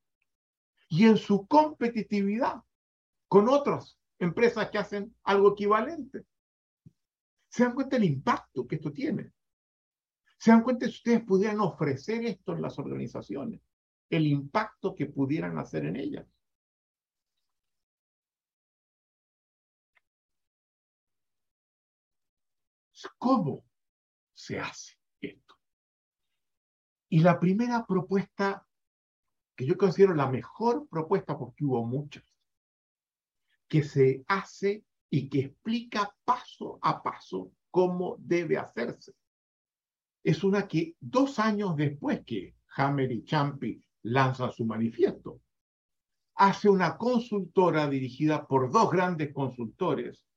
y 0.89 1.05
en 1.05 1.17
su 1.17 1.47
competitividad 1.47 2.63
con 3.27 3.49
otras 3.49 3.99
empresas 4.19 4.69
que 4.69 4.77
hacen 4.77 5.15
algo 5.23 5.51
equivalente. 5.51 6.25
¿Se 7.49 7.63
dan 7.63 7.73
cuenta 7.73 7.97
del 7.97 8.05
impacto 8.05 8.67
que 8.67 8.75
esto 8.75 8.91
tiene? 8.91 9.31
¿Se 10.37 10.51
dan 10.51 10.63
cuenta 10.63 10.85
si 10.85 10.93
ustedes 10.93 11.23
pudieran 11.23 11.59
ofrecer 11.59 12.25
esto 12.25 12.53
en 12.53 12.61
las 12.61 12.77
organizaciones? 12.79 13.61
El 14.09 14.27
impacto 14.27 14.95
que 14.95 15.07
pudieran 15.07 15.57
hacer 15.57 15.85
en 15.85 15.97
ellas. 15.97 16.25
¿Cómo 23.17 23.65
se 24.33 24.59
hace 24.59 24.97
esto? 25.21 25.55
Y 27.09 27.19
la 27.19 27.39
primera 27.39 27.85
propuesta, 27.85 28.67
que 29.55 29.65
yo 29.65 29.77
considero 29.77 30.13
la 30.13 30.27
mejor 30.27 30.87
propuesta 30.87 31.37
porque 31.37 31.65
hubo 31.65 31.85
muchas, 31.85 32.23
que 33.67 33.83
se 33.83 34.23
hace 34.27 34.85
y 35.09 35.29
que 35.29 35.39
explica 35.39 36.15
paso 36.23 36.79
a 36.81 37.01
paso 37.01 37.51
cómo 37.71 38.15
debe 38.19 38.57
hacerse 38.57 39.13
es 40.27 40.43
una 40.43 40.67
que 40.67 40.97
dos 40.99 41.39
años 41.39 41.77
después 41.77 42.25
que 42.25 42.57
Hammer 42.75 43.09
y 43.13 43.23
Champi 43.23 43.81
lanzan 44.03 44.51
su 44.51 44.65
manifiesto, 44.65 45.39
hace 46.35 46.67
una 46.67 46.97
consultora 46.97 47.89
dirigida 47.89 48.45
por 48.45 48.69
dos 48.69 48.91
grandes 48.91 49.33
consultores, 49.33 50.27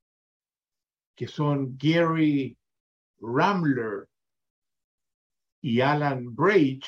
que 1.21 1.29
son 1.29 1.77
Gary 1.77 2.57
Ramler 3.21 4.09
y 5.61 5.83
Alan 5.83 6.35
Brage. 6.35 6.81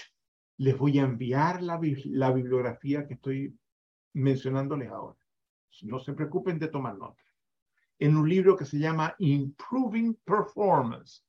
Les 0.56 0.78
voy 0.78 0.98
a 0.98 1.02
enviar 1.02 1.60
la, 1.60 1.78
la 2.06 2.32
bibliografía 2.32 3.06
que 3.06 3.12
estoy 3.12 3.54
mencionándoles 4.14 4.88
ahora. 4.88 5.18
No 5.82 6.00
se 6.00 6.14
preocupen 6.14 6.58
de 6.58 6.68
tomar 6.68 6.96
nota. 6.96 7.22
En 7.98 8.16
un 8.16 8.26
libro 8.26 8.56
que 8.56 8.64
se 8.64 8.78
llama 8.78 9.14
Improving 9.18 10.14
Performance 10.24 11.26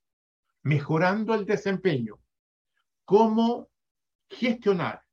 mejorando 0.61 1.33
el 1.33 1.45
desempeño, 1.45 2.21
cómo 3.03 3.67
gestionar 4.29 5.03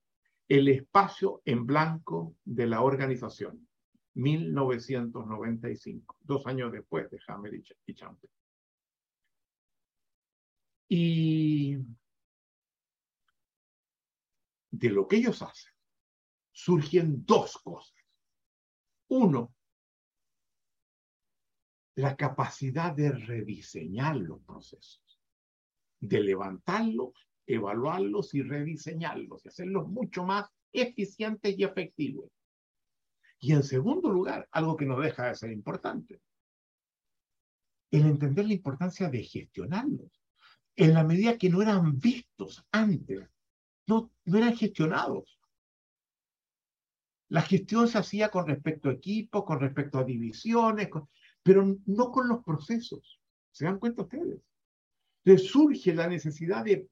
el 0.47 0.69
espacio 0.69 1.43
en 1.45 1.67
blanco 1.67 2.37
de 2.45 2.69
la 2.69 2.83
organización. 2.83 3.69
1995, 4.15 6.17
dos 6.21 6.47
años 6.47 6.73
después 6.73 7.11
de 7.11 7.21
Hammer 7.29 7.63
y 7.87 7.95
Champ. 7.95 8.23
Y 10.89 11.77
de 14.71 14.91
lo 14.91 15.07
que 15.07 15.17
ellos 15.17 15.43
hacen, 15.43 15.73
surgen 16.53 17.25
dos 17.25 17.59
cosas. 17.59 17.95
Uno, 19.09 19.55
la 21.97 22.17
capacidad 22.17 22.95
de 22.95 23.13
rediseñar 23.13 24.17
los 24.17 24.41
procesos 24.43 25.11
de 26.01 26.21
levantarlos, 26.21 27.29
evaluarlos 27.47 28.35
y 28.35 28.43
rediseñarlos 28.43 29.45
y 29.45 29.49
hacerlos 29.49 29.89
mucho 29.89 30.25
más 30.25 30.51
eficientes 30.73 31.59
y 31.59 31.65
efectivos. 31.65 32.31
Y 33.41 33.53
en 33.53 33.63
segundo 33.63 34.11
lugar, 34.11 34.49
algo 34.53 34.77
que 34.77 34.85
no 34.85 35.01
deja 35.01 35.29
de 35.29 35.35
ser 35.35 35.51
importante, 35.51 36.21
el 37.91 38.03
entender 38.03 38.47
la 38.47 38.53
importancia 38.53 39.09
de 39.09 39.23
gestionarlos. 39.25 40.23
En 40.77 40.95
la 40.95 41.03
medida 41.03 41.37
que 41.37 41.51
no 41.51 41.63
eran 41.63 41.99
vistos 41.99 42.65
antes, 42.71 43.29
no, 43.87 44.13
no 44.25 44.39
eran 44.39 44.57
gestionados. 44.57 45.41
La 47.29 47.43
gestión 47.43 47.89
se 47.89 47.99
hacía 47.99 48.29
con 48.29 48.47
respecto 48.47 48.89
a 48.89 48.93
equipos, 48.93 49.45
con 49.45 49.61
respecto 49.61 49.99
a 49.99 50.05
divisiones, 50.05 50.89
pero 51.43 51.77
no 51.87 52.11
con 52.11 52.29
los 52.29 52.45
procesos. 52.45 53.21
¿Se 53.51 53.65
dan 53.65 53.79
cuenta 53.79 54.03
ustedes? 54.03 54.41
surge 55.39 55.95
la 55.95 56.09
necesidad 56.09 56.65
de 56.65 56.89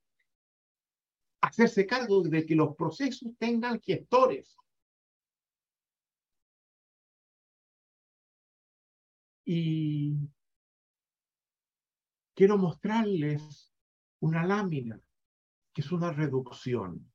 hacerse 1.41 1.87
cargo 1.87 2.23
de 2.23 2.47
que 2.47 2.55
los 2.55 2.77
procesos 2.77 3.33
tengan 3.39 3.81
gestores. 3.81 4.57
Y 9.51 10.29
quiero 12.35 12.59
mostrarles 12.59 13.75
una 14.21 14.45
lámina, 14.45 15.01
que 15.73 15.81
es 15.81 15.91
una 15.91 16.13
reducción. 16.13 17.11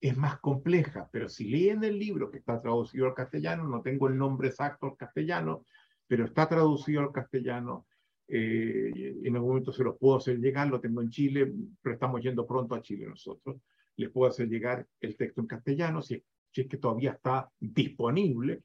Es 0.00 0.16
más 0.16 0.38
compleja, 0.38 1.08
pero 1.10 1.28
si 1.28 1.50
leen 1.50 1.82
el 1.82 1.98
libro 1.98 2.30
que 2.30 2.38
está 2.38 2.60
traducido 2.60 3.06
al 3.06 3.14
castellano, 3.14 3.64
no 3.64 3.82
tengo 3.82 4.06
el 4.06 4.16
nombre 4.16 4.46
exacto 4.46 4.86
al 4.86 4.96
castellano, 4.96 5.64
pero 6.06 6.24
está 6.24 6.48
traducido 6.48 7.00
al 7.00 7.10
castellano, 7.10 7.88
eh, 8.28 9.18
en 9.24 9.34
algún 9.34 9.48
momento 9.48 9.72
se 9.72 9.82
los 9.82 9.98
puedo 9.98 10.18
hacer 10.18 10.38
llegar, 10.38 10.68
lo 10.68 10.80
tengo 10.80 11.02
en 11.02 11.10
Chile, 11.10 11.52
pero 11.82 11.94
estamos 11.94 12.22
yendo 12.22 12.46
pronto 12.46 12.76
a 12.76 12.80
Chile 12.80 13.08
nosotros. 13.08 13.60
Les 13.96 14.08
puedo 14.10 14.30
hacer 14.30 14.48
llegar 14.48 14.86
el 15.00 15.16
texto 15.16 15.40
en 15.40 15.48
castellano 15.48 16.00
si, 16.00 16.22
si 16.52 16.60
es 16.60 16.68
que 16.68 16.76
todavía 16.78 17.10
está 17.10 17.50
disponible. 17.58 18.62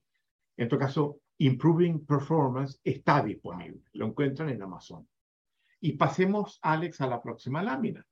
En 0.56 0.69
todo 0.69 0.80
caso, 0.80 1.19
Improving 1.38 2.06
Performance 2.06 2.80
está 2.84 3.24
disponible. 3.24 3.82
Lo 3.93 4.08
encuentran 4.08 4.50
en 4.50 4.62
Amazon. 4.62 5.08
Y 5.82 5.93
pasemos, 5.93 6.60
Alex, 6.62 7.02
a 7.02 7.08
la 7.08 7.21
próxima 7.21 7.62
lámina. 7.62 8.06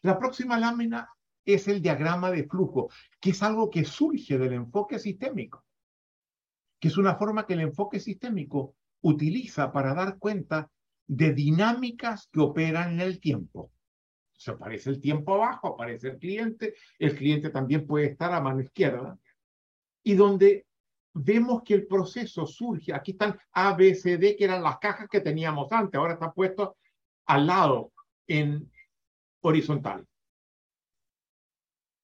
La 0.00 0.18
próxima 0.18 0.58
lámina 0.58 1.08
es 1.44 1.68
el 1.68 1.82
diagrama 1.82 2.30
de 2.30 2.44
flujo, 2.44 2.90
que 3.20 3.30
es 3.30 3.42
algo 3.42 3.70
que 3.70 3.84
surge 3.84 4.38
del 4.38 4.52
enfoque 4.54 4.98
sistémico, 4.98 5.64
que 6.80 6.88
es 6.88 6.96
una 6.96 7.16
forma 7.16 7.46
que 7.46 7.54
el 7.54 7.60
enfoque 7.60 8.00
sistémico 8.00 8.74
utiliza 9.02 9.72
para 9.72 9.94
dar 9.94 10.18
cuenta 10.18 10.70
de 11.06 11.34
dinámicas 11.34 12.28
que 12.32 12.40
operan 12.40 12.92
en 12.94 13.00
el 13.00 13.20
tiempo. 13.20 13.70
Se 14.32 14.52
aparece 14.52 14.90
el 14.90 15.00
tiempo 15.00 15.34
abajo, 15.34 15.68
aparece 15.68 16.08
el 16.08 16.18
cliente, 16.18 16.74
el 16.98 17.16
cliente 17.16 17.50
también 17.50 17.86
puede 17.86 18.06
estar 18.06 18.32
a 18.32 18.40
mano 18.40 18.60
izquierda, 18.60 19.18
y 20.02 20.14
donde 20.14 20.66
vemos 21.14 21.62
que 21.62 21.74
el 21.74 21.86
proceso 21.86 22.46
surge, 22.46 22.92
aquí 22.92 23.12
están 23.12 23.38
A, 23.52 23.74
B, 23.74 23.94
C, 23.94 24.16
D, 24.16 24.36
que 24.36 24.44
eran 24.44 24.62
las 24.62 24.78
cajas 24.78 25.08
que 25.08 25.20
teníamos 25.20 25.70
antes, 25.72 25.98
ahora 25.98 26.14
está 26.14 26.32
puesto 26.32 26.76
al 27.26 27.46
lado 27.46 27.92
en 28.26 28.70
horizontal. 29.42 30.06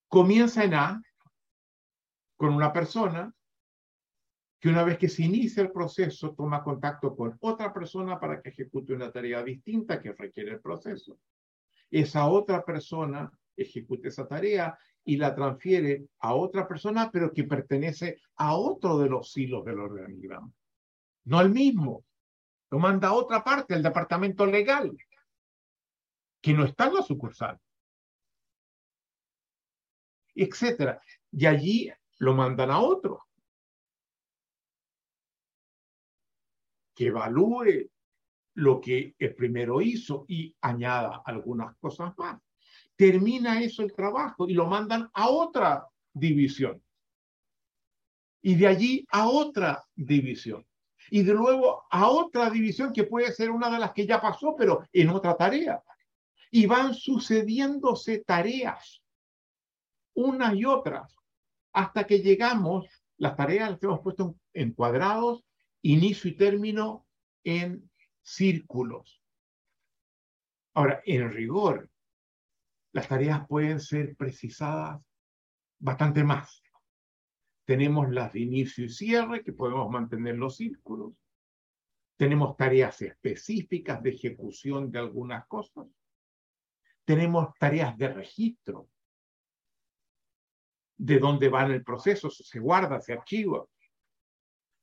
Comienza 0.08 0.64
en 0.64 0.74
A 0.74 1.02
con 2.36 2.54
una 2.54 2.72
persona, 2.72 3.34
que 4.60 4.68
una 4.68 4.82
vez 4.82 4.98
que 4.98 5.08
se 5.08 5.22
inicia 5.22 5.62
el 5.62 5.70
proceso, 5.70 6.34
toma 6.34 6.62
contacto 6.62 7.14
con 7.14 7.36
otra 7.40 7.72
persona 7.72 8.18
para 8.18 8.40
que 8.40 8.48
ejecute 8.48 8.92
una 8.92 9.12
tarea 9.12 9.42
distinta 9.42 10.00
que 10.00 10.12
requiere 10.12 10.52
el 10.52 10.60
proceso. 10.60 11.18
Esa 11.90 12.26
otra 12.26 12.64
persona 12.64 13.30
ejecute 13.56 14.08
esa 14.08 14.26
tarea 14.26 14.76
y 15.08 15.16
la 15.16 15.34
transfiere 15.34 16.06
a 16.18 16.34
otra 16.34 16.68
persona, 16.68 17.10
pero 17.10 17.32
que 17.32 17.44
pertenece 17.44 18.20
a 18.36 18.54
otro 18.54 18.98
de 18.98 19.08
los 19.08 19.34
hilos 19.38 19.64
del 19.64 19.80
organigrama. 19.80 20.52
No 21.24 21.38
al 21.38 21.48
mismo. 21.50 22.04
Lo 22.70 22.78
manda 22.78 23.08
a 23.08 23.14
otra 23.14 23.42
parte, 23.42 23.72
el 23.72 23.82
departamento 23.82 24.44
legal, 24.44 24.94
que 26.42 26.52
no 26.52 26.66
está 26.66 26.88
en 26.88 26.94
la 26.96 27.02
sucursal. 27.02 27.58
Etcétera. 30.34 31.00
Y 31.32 31.46
allí 31.46 31.90
lo 32.18 32.34
mandan 32.34 32.70
a 32.70 32.80
otro. 32.80 33.24
que 36.94 37.06
evalúe 37.06 37.88
lo 38.54 38.80
que 38.80 39.14
el 39.20 39.34
primero 39.36 39.80
hizo 39.80 40.24
y 40.26 40.52
añada 40.60 41.22
algunas 41.24 41.76
cosas 41.76 42.12
más. 42.18 42.40
Termina 42.98 43.62
eso 43.62 43.82
el 43.82 43.92
trabajo 43.92 44.48
y 44.48 44.54
lo 44.54 44.66
mandan 44.66 45.08
a 45.14 45.28
otra 45.28 45.86
división. 46.12 46.82
Y 48.42 48.56
de 48.56 48.66
allí 48.66 49.06
a 49.12 49.28
otra 49.28 49.84
división. 49.94 50.66
Y 51.08 51.22
de 51.22 51.32
nuevo 51.32 51.84
a 51.88 52.08
otra 52.08 52.50
división 52.50 52.92
que 52.92 53.04
puede 53.04 53.32
ser 53.32 53.52
una 53.52 53.70
de 53.70 53.78
las 53.78 53.92
que 53.92 54.04
ya 54.04 54.20
pasó, 54.20 54.56
pero 54.58 54.84
en 54.92 55.10
otra 55.10 55.36
tarea. 55.36 55.80
Y 56.50 56.66
van 56.66 56.92
sucediéndose 56.92 58.18
tareas, 58.18 59.00
unas 60.14 60.56
y 60.56 60.64
otras, 60.64 61.14
hasta 61.72 62.04
que 62.04 62.18
llegamos, 62.18 62.88
las 63.16 63.36
tareas 63.36 63.70
las 63.70 63.82
hemos 63.84 64.00
puesto 64.00 64.34
en 64.54 64.72
cuadrados 64.72 65.44
inicio 65.82 66.30
y 66.30 66.36
término 66.36 67.06
en 67.44 67.88
círculos. 68.22 69.22
Ahora, 70.74 71.00
en 71.06 71.30
rigor, 71.30 71.88
las 72.92 73.08
tareas 73.08 73.46
pueden 73.46 73.80
ser 73.80 74.16
precisadas 74.16 75.00
bastante 75.78 76.24
más. 76.24 76.62
Tenemos 77.64 78.10
las 78.10 78.32
de 78.32 78.40
inicio 78.40 78.86
y 78.86 78.88
cierre, 78.88 79.44
que 79.44 79.52
podemos 79.52 79.90
mantener 79.90 80.36
los 80.36 80.56
círculos. 80.56 81.12
Tenemos 82.16 82.56
tareas 82.56 83.00
específicas 83.02 84.02
de 84.02 84.10
ejecución 84.10 84.90
de 84.90 84.98
algunas 84.98 85.46
cosas. 85.46 85.86
Tenemos 87.04 87.54
tareas 87.58 87.96
de 87.96 88.08
registro, 88.08 88.88
de 90.96 91.18
dónde 91.18 91.48
va 91.48 91.64
el 91.66 91.84
proceso, 91.84 92.28
se 92.30 92.58
guarda, 92.58 93.00
se 93.00 93.12
archiva. 93.12 93.64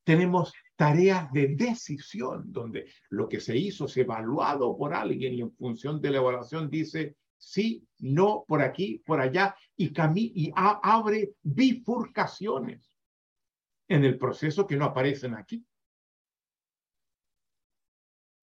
Tenemos 0.04 0.54
tareas 0.76 1.32
de 1.32 1.56
decisión, 1.56 2.52
donde 2.52 2.88
lo 3.10 3.28
que 3.28 3.40
se 3.40 3.58
hizo 3.58 3.86
es 3.86 3.98
evaluado 3.98 4.78
por 4.78 4.94
alguien 4.94 5.34
y 5.34 5.42
en 5.42 5.52
función 5.52 6.00
de 6.00 6.12
la 6.12 6.18
evaluación 6.18 6.70
dice 6.70 7.18
sí, 7.38 7.88
no, 8.00 8.46
por 8.48 8.62
aquí, 8.62 9.02
por 9.06 9.20
allá, 9.20 9.56
y, 9.76 9.92
y 10.16 10.54
abre 10.56 11.34
bifurcaciones 11.42 12.92
en 13.88 14.04
el 14.04 14.18
proceso 14.18 14.66
que 14.66 14.78
no 14.78 14.86
aparecen 14.86 15.36
aquí. 15.36 15.66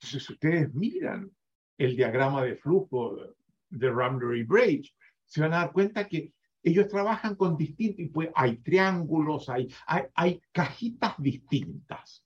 Entonces, 0.01 0.25
si 0.25 0.33
ustedes 0.33 0.75
miran 0.75 1.31
el 1.79 1.97
diagrama 1.97 2.43
de 2.43 2.57
flujo 2.57 3.17
de 3.69 3.91
Rambury 3.91 4.45
Bridge, 4.45 4.95
se 5.25 5.41
van 5.41 5.53
a 5.55 5.59
dar 5.59 5.73
cuenta 5.73 6.09
que 6.09 6.33
ellos 6.63 6.89
trabajan 6.89 7.35
con 7.35 7.57
distintos, 7.57 8.07
pues 8.13 8.31
hay 8.35 8.59
triángulos, 8.59 9.49
hay, 9.49 9.73
hay, 9.87 10.05
hay 10.15 10.43
cajitas 10.53 11.15
distintas. 11.19 12.25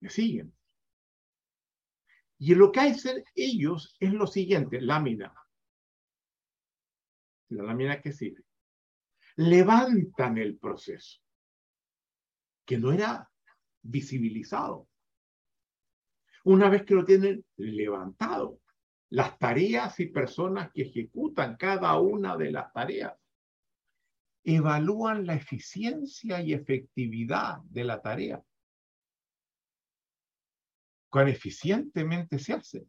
¿Me 0.00 0.10
siguen? 0.10 0.57
Y 2.38 2.54
lo 2.54 2.70
que 2.70 2.80
hacen 2.80 3.24
ellos 3.34 3.96
es 3.98 4.12
lo 4.12 4.26
siguiente, 4.26 4.80
lámina. 4.80 5.34
La 7.48 7.64
lámina 7.64 8.00
que 8.00 8.12
sirve. 8.12 8.44
Levantan 9.36 10.38
el 10.38 10.56
proceso, 10.58 11.20
que 12.64 12.78
no 12.78 12.92
era 12.92 13.28
visibilizado. 13.82 14.88
Una 16.44 16.68
vez 16.68 16.84
que 16.84 16.94
lo 16.94 17.04
tienen 17.04 17.44
levantado, 17.56 18.60
las 19.10 19.38
tareas 19.38 19.98
y 20.00 20.06
personas 20.06 20.70
que 20.72 20.82
ejecutan 20.82 21.56
cada 21.56 21.98
una 21.98 22.36
de 22.36 22.50
las 22.50 22.72
tareas 22.72 23.14
evalúan 24.44 25.26
la 25.26 25.34
eficiencia 25.34 26.40
y 26.40 26.52
efectividad 26.52 27.58
de 27.64 27.84
la 27.84 28.00
tarea. 28.00 28.42
Cuán 31.08 31.28
eficientemente 31.28 32.38
se 32.38 32.52
hace. 32.52 32.86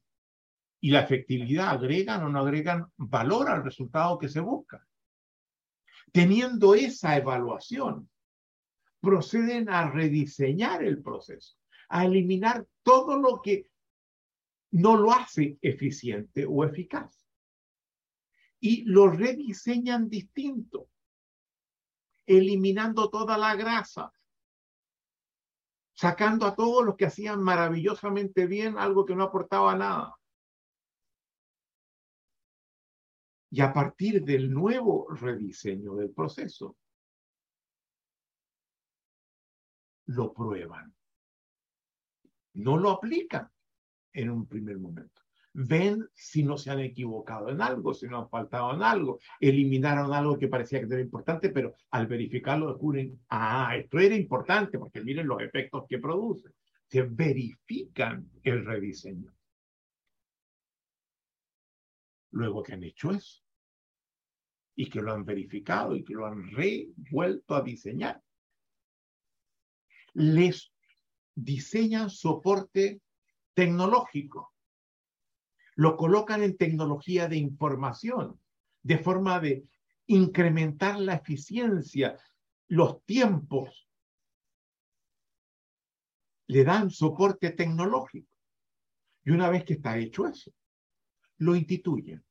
Y 0.81 0.91
la 0.91 1.01
efectividad 1.01 1.69
agregan 1.69 2.23
o 2.23 2.29
no 2.29 2.39
agregan 2.39 2.87
valor 2.97 3.49
al 3.49 3.63
resultado 3.63 4.17
que 4.17 4.29
se 4.29 4.39
busca. 4.39 4.85
Teniendo 6.11 6.73
esa 6.73 7.17
evaluación, 7.17 8.09
proceden 8.99 9.69
a 9.69 9.89
rediseñar 9.89 10.83
el 10.83 11.01
proceso, 11.01 11.57
a 11.89 12.05
eliminar 12.05 12.65
todo 12.83 13.17
lo 13.17 13.41
que 13.41 13.69
no 14.71 14.97
lo 14.97 15.11
hace 15.11 15.57
eficiente 15.61 16.45
o 16.47 16.63
eficaz. 16.63 17.25
Y 18.59 18.83
lo 18.83 19.09
rediseñan 19.09 20.09
distinto, 20.09 20.89
eliminando 22.25 23.09
toda 23.09 23.37
la 23.37 23.55
grasa, 23.55 24.11
sacando 25.99 26.45
a 26.45 26.55
todos 26.55 26.85
los 26.85 26.95
que 26.95 27.07
hacían 27.07 27.43
maravillosamente 27.43 28.47
bien 28.47 28.77
algo 28.77 29.05
que 29.05 29.17
no 29.17 29.25
aportaba 29.25 29.75
nada. 29.75 30.17
Y 33.51 33.59
a 33.59 33.73
partir 33.73 34.23
del 34.23 34.49
nuevo 34.49 35.09
rediseño 35.09 35.95
del 35.95 36.11
proceso, 36.11 36.77
lo 40.05 40.31
prueban. 40.31 40.95
No 42.53 42.77
lo 42.77 42.91
aplican 42.91 43.51
en 44.13 44.29
un 44.29 44.47
primer 44.47 44.79
momento. 44.79 45.18
Ven 45.53 46.07
si 46.13 46.43
no 46.43 46.57
se 46.57 46.69
han 46.69 46.79
equivocado 46.79 47.49
en 47.49 47.61
algo, 47.61 47.93
si 47.93 48.07
no 48.07 48.19
han 48.19 48.29
faltado 48.29 48.73
en 48.73 48.83
algo, 48.83 49.19
eliminaron 49.39 50.13
algo 50.13 50.37
que 50.37 50.47
parecía 50.47 50.79
que 50.79 50.85
era 50.85 51.01
importante, 51.01 51.49
pero 51.49 51.73
al 51.91 52.07
verificarlo 52.07 52.67
descubren, 52.67 53.19
ah, 53.29 53.75
esto 53.75 53.99
era 53.99 54.15
importante 54.15 54.77
porque 54.77 55.01
miren 55.01 55.27
los 55.27 55.41
efectos 55.41 55.85
que 55.87 55.97
produce. 55.99 56.49
Se 56.87 57.01
verifican 57.03 58.29
el 58.43 58.65
rediseño. 58.65 59.33
Luego 62.31 62.61
que 62.61 62.73
han 62.73 62.83
hecho 62.83 63.11
eso 63.11 63.43
y 64.75 64.89
que 64.89 65.01
lo 65.01 65.11
han 65.11 65.25
verificado 65.25 65.95
y 65.95 66.03
que 66.03 66.13
lo 66.13 66.25
han 66.25 66.49
revuelto 66.51 67.55
a 67.55 67.61
diseñar, 67.61 68.21
les 70.13 70.71
diseñan 71.35 72.09
soporte 72.09 73.01
tecnológico. 73.53 74.53
Lo 75.79 75.95
colocan 75.95 76.43
en 76.43 76.57
tecnología 76.57 77.29
de 77.29 77.37
información, 77.37 78.37
de 78.83 78.97
forma 78.97 79.39
de 79.39 79.65
incrementar 80.07 80.99
la 80.99 81.13
eficiencia, 81.13 82.19
los 82.67 83.01
tiempos. 83.05 83.87
Le 86.47 86.65
dan 86.65 86.89
soporte 86.89 87.51
tecnológico. 87.51 88.27
Y 89.23 89.31
una 89.31 89.49
vez 89.49 89.63
que 89.63 89.75
está 89.75 89.97
hecho 89.97 90.27
eso, 90.27 90.51
lo 91.37 91.55
instituyen 91.55 92.25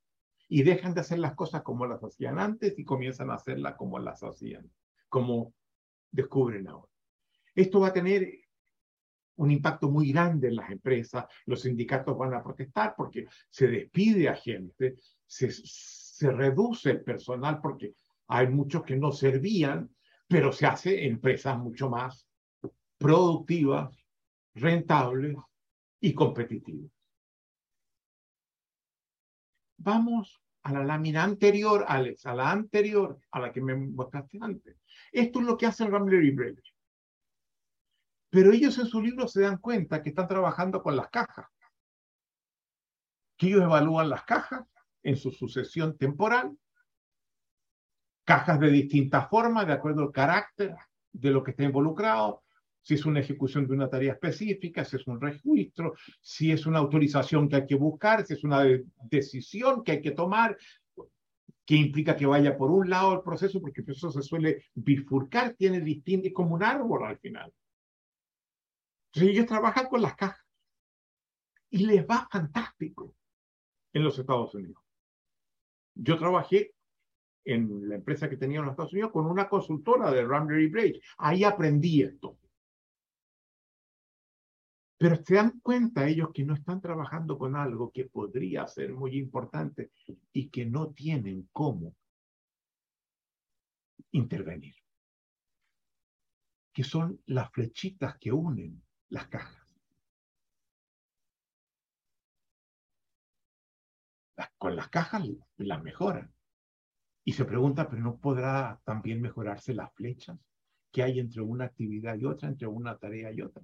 y 0.46 0.62
dejan 0.62 0.92
de 0.92 1.00
hacer 1.00 1.18
las 1.18 1.34
cosas 1.34 1.62
como 1.62 1.86
las 1.86 2.04
hacían 2.04 2.38
antes 2.38 2.78
y 2.78 2.84
comienzan 2.84 3.30
a 3.30 3.36
hacerlas 3.36 3.76
como 3.76 3.98
las 3.98 4.22
hacían, 4.22 4.70
como 5.08 5.54
descubren 6.10 6.68
ahora. 6.68 6.92
Esto 7.54 7.80
va 7.80 7.88
a 7.88 7.92
tener 7.94 8.28
un 9.38 9.50
impacto 9.50 9.88
muy 9.90 10.12
grande 10.12 10.48
en 10.48 10.56
las 10.56 10.70
empresas, 10.70 11.24
los 11.46 11.62
sindicatos 11.62 12.16
van 12.16 12.34
a 12.34 12.42
protestar 12.42 12.94
porque 12.96 13.26
se 13.48 13.68
despide 13.68 14.28
a 14.28 14.34
gente, 14.34 14.96
se, 15.26 15.50
se 15.50 16.30
reduce 16.30 16.90
el 16.90 17.02
personal 17.02 17.60
porque 17.60 17.94
hay 18.28 18.48
muchos 18.48 18.82
que 18.82 18.96
no 18.96 19.12
servían, 19.12 19.90
pero 20.26 20.52
se 20.52 20.66
hace 20.66 21.06
empresas 21.06 21.58
mucho 21.58 21.88
más 21.88 22.28
productivas, 22.98 23.96
rentables 24.54 25.36
y 26.00 26.12
competitivas. 26.12 26.90
Vamos 29.78 30.42
a 30.64 30.72
la 30.72 30.84
lámina 30.84 31.22
anterior, 31.22 31.84
Alex, 31.86 32.26
a 32.26 32.34
la 32.34 32.50
anterior, 32.50 33.20
a 33.30 33.40
la 33.40 33.52
que 33.52 33.60
me 33.60 33.76
mostraste 33.76 34.38
antes. 34.40 34.76
Esto 35.12 35.40
es 35.40 35.46
lo 35.46 35.56
que 35.56 35.66
hace 35.66 35.86
Rambler 35.86 36.24
y 36.24 36.32
pero 38.30 38.52
ellos 38.52 38.78
en 38.78 38.86
su 38.86 39.00
libro 39.00 39.26
se 39.28 39.42
dan 39.42 39.58
cuenta 39.58 40.02
que 40.02 40.10
están 40.10 40.28
trabajando 40.28 40.82
con 40.82 40.96
las 40.96 41.08
cajas, 41.08 41.46
que 43.36 43.48
ellos 43.48 43.62
evalúan 43.62 44.10
las 44.10 44.24
cajas 44.24 44.64
en 45.02 45.16
su 45.16 45.30
sucesión 45.30 45.96
temporal, 45.96 46.56
cajas 48.24 48.60
de 48.60 48.70
distintas 48.70 49.28
formas, 49.28 49.66
de 49.66 49.72
acuerdo 49.72 50.02
al 50.02 50.12
carácter 50.12 50.74
de 51.12 51.30
lo 51.30 51.42
que 51.42 51.52
está 51.52 51.64
involucrado, 51.64 52.42
si 52.82 52.94
es 52.94 53.04
una 53.06 53.20
ejecución 53.20 53.66
de 53.66 53.74
una 53.74 53.88
tarea 53.88 54.12
específica, 54.12 54.84
si 54.84 54.96
es 54.96 55.06
un 55.06 55.20
registro, 55.20 55.94
si 56.20 56.52
es 56.52 56.66
una 56.66 56.78
autorización 56.78 57.48
que 57.48 57.56
hay 57.56 57.66
que 57.66 57.74
buscar, 57.74 58.24
si 58.26 58.34
es 58.34 58.44
una 58.44 58.64
decisión 59.10 59.82
que 59.82 59.92
hay 59.92 60.00
que 60.00 60.12
tomar, 60.12 60.56
que 61.64 61.74
implica 61.74 62.16
que 62.16 62.24
vaya 62.24 62.56
por 62.56 62.70
un 62.70 62.88
lado 62.88 63.14
el 63.14 63.20
proceso, 63.20 63.60
porque 63.60 63.82
el 63.82 63.84
proceso 63.84 64.10
se 64.10 64.22
suele 64.22 64.64
bifurcar, 64.74 65.54
tiene 65.54 65.80
distintos, 65.80 66.32
como 66.34 66.54
un 66.54 66.62
árbol 66.62 67.04
al 67.04 67.18
final. 67.18 67.52
Entonces 69.08 69.34
ellos 69.34 69.46
trabajan 69.46 69.86
con 69.88 70.02
las 70.02 70.14
cajas 70.14 70.46
y 71.70 71.86
les 71.86 72.06
va 72.06 72.28
fantástico 72.30 73.14
en 73.92 74.04
los 74.04 74.18
Estados 74.18 74.54
Unidos. 74.54 74.82
Yo 75.94 76.18
trabajé 76.18 76.74
en 77.44 77.88
la 77.88 77.96
empresa 77.96 78.28
que 78.28 78.36
tenía 78.36 78.58
en 78.58 78.66
los 78.66 78.72
Estados 78.72 78.92
Unidos 78.92 79.12
con 79.12 79.26
una 79.26 79.48
consultora 79.48 80.10
de 80.10 80.26
Raspberry 80.26 80.68
Bridge. 80.68 81.00
Ahí 81.16 81.44
aprendí 81.44 82.02
esto. 82.02 82.38
Pero 84.98 85.16
se 85.16 85.34
dan 85.36 85.60
cuenta 85.60 86.06
ellos 86.06 86.30
que 86.34 86.44
no 86.44 86.54
están 86.54 86.80
trabajando 86.80 87.38
con 87.38 87.56
algo 87.56 87.90
que 87.92 88.06
podría 88.06 88.66
ser 88.66 88.92
muy 88.92 89.16
importante 89.16 89.92
y 90.32 90.50
que 90.50 90.66
no 90.66 90.90
tienen 90.90 91.48
cómo 91.52 91.94
intervenir. 94.10 94.74
Que 96.72 96.84
son 96.84 97.22
las 97.26 97.50
flechitas 97.52 98.18
que 98.18 98.32
unen 98.32 98.82
las 99.10 99.26
cajas. 99.28 99.58
con 104.56 104.76
las 104.76 104.88
cajas 104.88 105.24
las 105.56 105.82
mejoran. 105.82 106.32
Y 107.24 107.32
se 107.32 107.44
pregunta, 107.44 107.88
pero 107.88 108.02
¿no 108.02 108.18
podrá 108.18 108.80
también 108.84 109.20
mejorarse 109.20 109.74
las 109.74 109.92
flechas 109.94 110.38
que 110.90 111.02
hay 111.02 111.18
entre 111.18 111.42
una 111.42 111.66
actividad 111.66 112.16
y 112.16 112.24
otra, 112.24 112.48
entre 112.48 112.66
una 112.66 112.96
tarea 112.96 113.32
y 113.32 113.42
otra? 113.42 113.62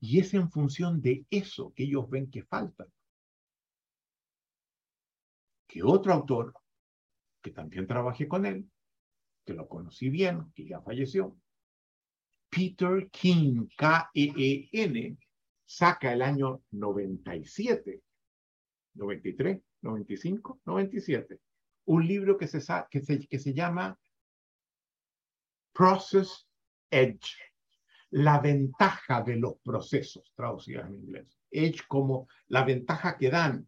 Y 0.00 0.18
es 0.18 0.34
en 0.34 0.50
función 0.50 1.00
de 1.00 1.24
eso 1.30 1.72
que 1.74 1.84
ellos 1.84 2.08
ven 2.10 2.30
que 2.30 2.42
falta. 2.42 2.86
Que 5.66 5.82
otro 5.82 6.12
autor, 6.12 6.54
que 7.40 7.52
también 7.52 7.86
trabajé 7.86 8.28
con 8.28 8.44
él, 8.44 8.68
que 9.44 9.54
lo 9.54 9.68
conocí 9.68 10.10
bien, 10.10 10.52
que 10.54 10.66
ya 10.66 10.80
falleció, 10.82 11.36
Peter 12.52 13.08
King, 13.10 13.66
K-E-E-N, 13.78 15.16
saca 15.64 16.12
el 16.12 16.20
año 16.20 16.60
97, 16.70 18.02
93, 18.92 19.58
95, 19.80 20.60
97, 20.66 21.40
un 21.86 22.06
libro 22.06 22.36
que 22.36 22.46
se, 22.46 22.60
que 22.90 23.00
se, 23.00 23.26
que 23.26 23.38
se 23.38 23.54
llama 23.54 23.98
Process 25.72 26.46
Edge 26.90 27.38
la 28.10 28.38
ventaja 28.38 29.22
de 29.22 29.36
los 29.36 29.54
procesos, 29.64 30.30
traducidas 30.36 30.86
en 30.86 30.96
inglés. 30.96 31.38
Edge 31.50 31.80
como 31.88 32.28
la 32.48 32.64
ventaja 32.64 33.16
que 33.16 33.30
dan 33.30 33.66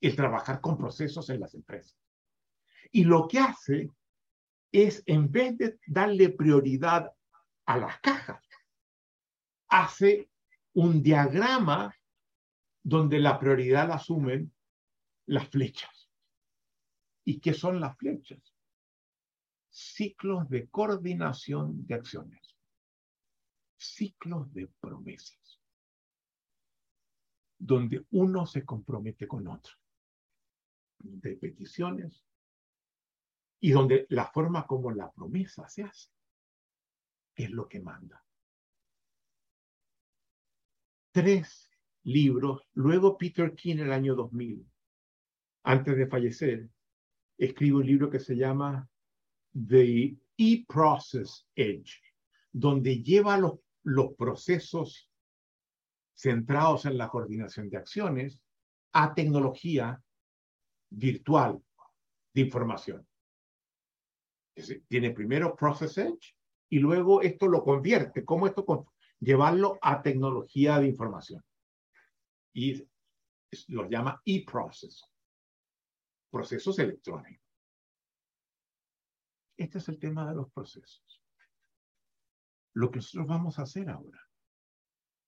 el 0.00 0.14
trabajar 0.14 0.60
con 0.60 0.78
procesos 0.78 1.28
en 1.30 1.40
las 1.40 1.52
empresas. 1.54 1.98
Y 2.92 3.02
lo 3.02 3.26
que 3.26 3.40
hace 3.40 3.90
es, 4.70 5.02
en 5.06 5.32
vez 5.32 5.58
de 5.58 5.80
darle 5.88 6.28
prioridad 6.28 7.10
a 7.72 7.78
las 7.78 8.00
cajas, 8.00 8.44
hace 9.68 10.30
un 10.74 11.02
diagrama 11.02 11.94
donde 12.82 13.18
la 13.18 13.38
prioridad 13.38 13.88
la 13.88 13.94
asumen 13.94 14.52
las 15.26 15.48
flechas. 15.48 16.10
¿Y 17.24 17.40
qué 17.40 17.54
son 17.54 17.80
las 17.80 17.96
flechas? 17.96 18.40
Ciclos 19.70 20.50
de 20.50 20.68
coordinación 20.68 21.86
de 21.86 21.94
acciones. 21.94 22.56
Ciclos 23.76 24.52
de 24.52 24.68
promesas, 24.80 25.60
donde 27.58 28.06
uno 28.10 28.46
se 28.46 28.64
compromete 28.64 29.26
con 29.26 29.48
otro, 29.48 29.74
de 30.98 31.36
peticiones, 31.36 32.22
y 33.60 33.70
donde 33.70 34.06
la 34.10 34.26
forma 34.26 34.66
como 34.66 34.90
la 34.92 35.10
promesa 35.10 35.68
se 35.68 35.84
hace 35.84 36.10
es 37.34 37.50
lo 37.50 37.68
que 37.68 37.80
manda. 37.80 38.24
Tres 41.12 41.70
libros, 42.04 42.62
luego 42.74 43.18
Peter 43.18 43.54
King 43.54 43.74
en 43.74 43.80
el 43.80 43.92
año 43.92 44.14
2000, 44.14 44.66
antes 45.64 45.96
de 45.96 46.06
fallecer, 46.06 46.68
escribe 47.38 47.76
un 47.76 47.86
libro 47.86 48.10
que 48.10 48.18
se 48.18 48.34
llama 48.34 48.88
The 49.52 50.16
E-Process 50.36 51.46
Edge, 51.54 52.00
donde 52.52 53.02
lleva 53.02 53.36
los 53.36 53.60
los 53.84 54.14
procesos 54.14 55.10
centrados 56.14 56.86
en 56.86 56.98
la 56.98 57.08
coordinación 57.08 57.68
de 57.68 57.78
acciones 57.78 58.40
a 58.92 59.14
tecnología 59.14 60.00
virtual 60.90 61.62
de 62.34 62.40
información. 62.40 63.06
tiene 64.86 65.10
primero 65.10 65.56
Process 65.56 65.98
Edge 65.98 66.36
y 66.72 66.78
luego 66.78 67.20
esto 67.20 67.48
lo 67.48 67.62
convierte, 67.62 68.24
¿cómo 68.24 68.46
esto 68.46 68.86
llevarlo 69.20 69.78
a 69.82 70.00
tecnología 70.00 70.78
de 70.78 70.86
información? 70.86 71.44
Y 72.54 72.88
lo 73.68 73.90
llama 73.90 74.22
e-process, 74.24 75.04
procesos 76.30 76.78
electrónicos. 76.78 77.46
Este 79.54 79.76
es 79.76 79.88
el 79.90 79.98
tema 79.98 80.26
de 80.26 80.34
los 80.34 80.50
procesos. 80.50 81.22
Lo 82.72 82.90
que 82.90 83.00
nosotros 83.00 83.28
vamos 83.28 83.58
a 83.58 83.64
hacer 83.64 83.90
ahora, 83.90 84.26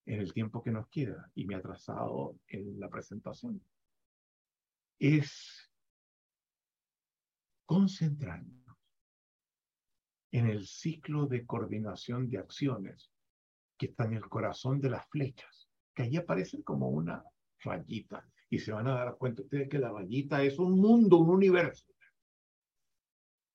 en 0.07 0.20
el 0.20 0.32
tiempo 0.32 0.62
que 0.62 0.70
nos 0.70 0.88
queda, 0.88 1.30
y 1.34 1.45
me 1.45 1.57
ha 1.57 1.59
atrasado 1.59 2.38
en 2.47 2.80
la 2.80 2.88
presentación, 2.88 3.62
es 4.99 5.70
concentrarnos 7.66 8.64
en 10.35 10.49
el 10.49 10.66
ciclo 10.66 11.26
de 11.26 11.47
coordinación 11.47 12.28
de 12.28 12.39
acciones 12.39 13.12
que 13.78 13.87
está 13.87 14.05
en 14.05 14.14
el 14.14 14.28
corazón 14.28 14.80
de 14.80 14.91
las 14.91 15.07
flechas, 15.09 15.68
que 15.95 16.03
ahí 16.03 16.16
aparecen 16.16 16.62
como 16.62 16.89
una 16.89 17.22
rayita. 17.61 18.28
Y 18.51 18.59
se 18.59 18.72
van 18.72 18.89
a 18.89 18.95
dar 18.95 19.16
cuenta 19.16 19.43
ustedes 19.43 19.68
que 19.68 19.78
la 19.78 19.93
rayita 19.93 20.43
es 20.43 20.59
un 20.59 20.80
mundo, 20.80 21.18
un 21.18 21.30
universo. 21.30 21.87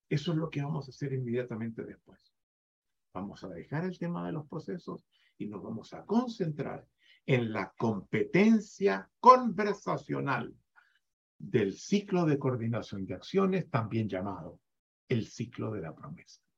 Eso 0.07 0.31
es 0.31 0.37
lo 0.37 0.49
que 0.49 0.61
vamos 0.61 0.87
a 0.87 0.91
hacer 0.91 1.11
inmediatamente 1.11 1.83
después. 1.83 2.33
Vamos 3.13 3.43
a 3.43 3.49
dejar 3.49 3.83
el 3.83 3.99
tema 3.99 4.25
de 4.25 4.31
los 4.31 4.47
procesos 4.47 5.05
y 5.37 5.47
nos 5.47 5.61
vamos 5.61 5.93
a 5.93 6.05
concentrar 6.05 6.87
en 7.25 7.51
la 7.51 7.73
competencia 7.77 9.09
conversacional 9.19 10.55
del 11.37 11.73
ciclo 11.73 12.23
de 12.23 12.39
coordinación 12.39 13.05
de 13.05 13.15
acciones, 13.15 13.69
también 13.69 14.07
llamado 14.07 14.61
el 15.09 15.27
ciclo 15.27 15.71
de 15.71 15.81
la 15.81 15.93
promesa. 15.93 16.39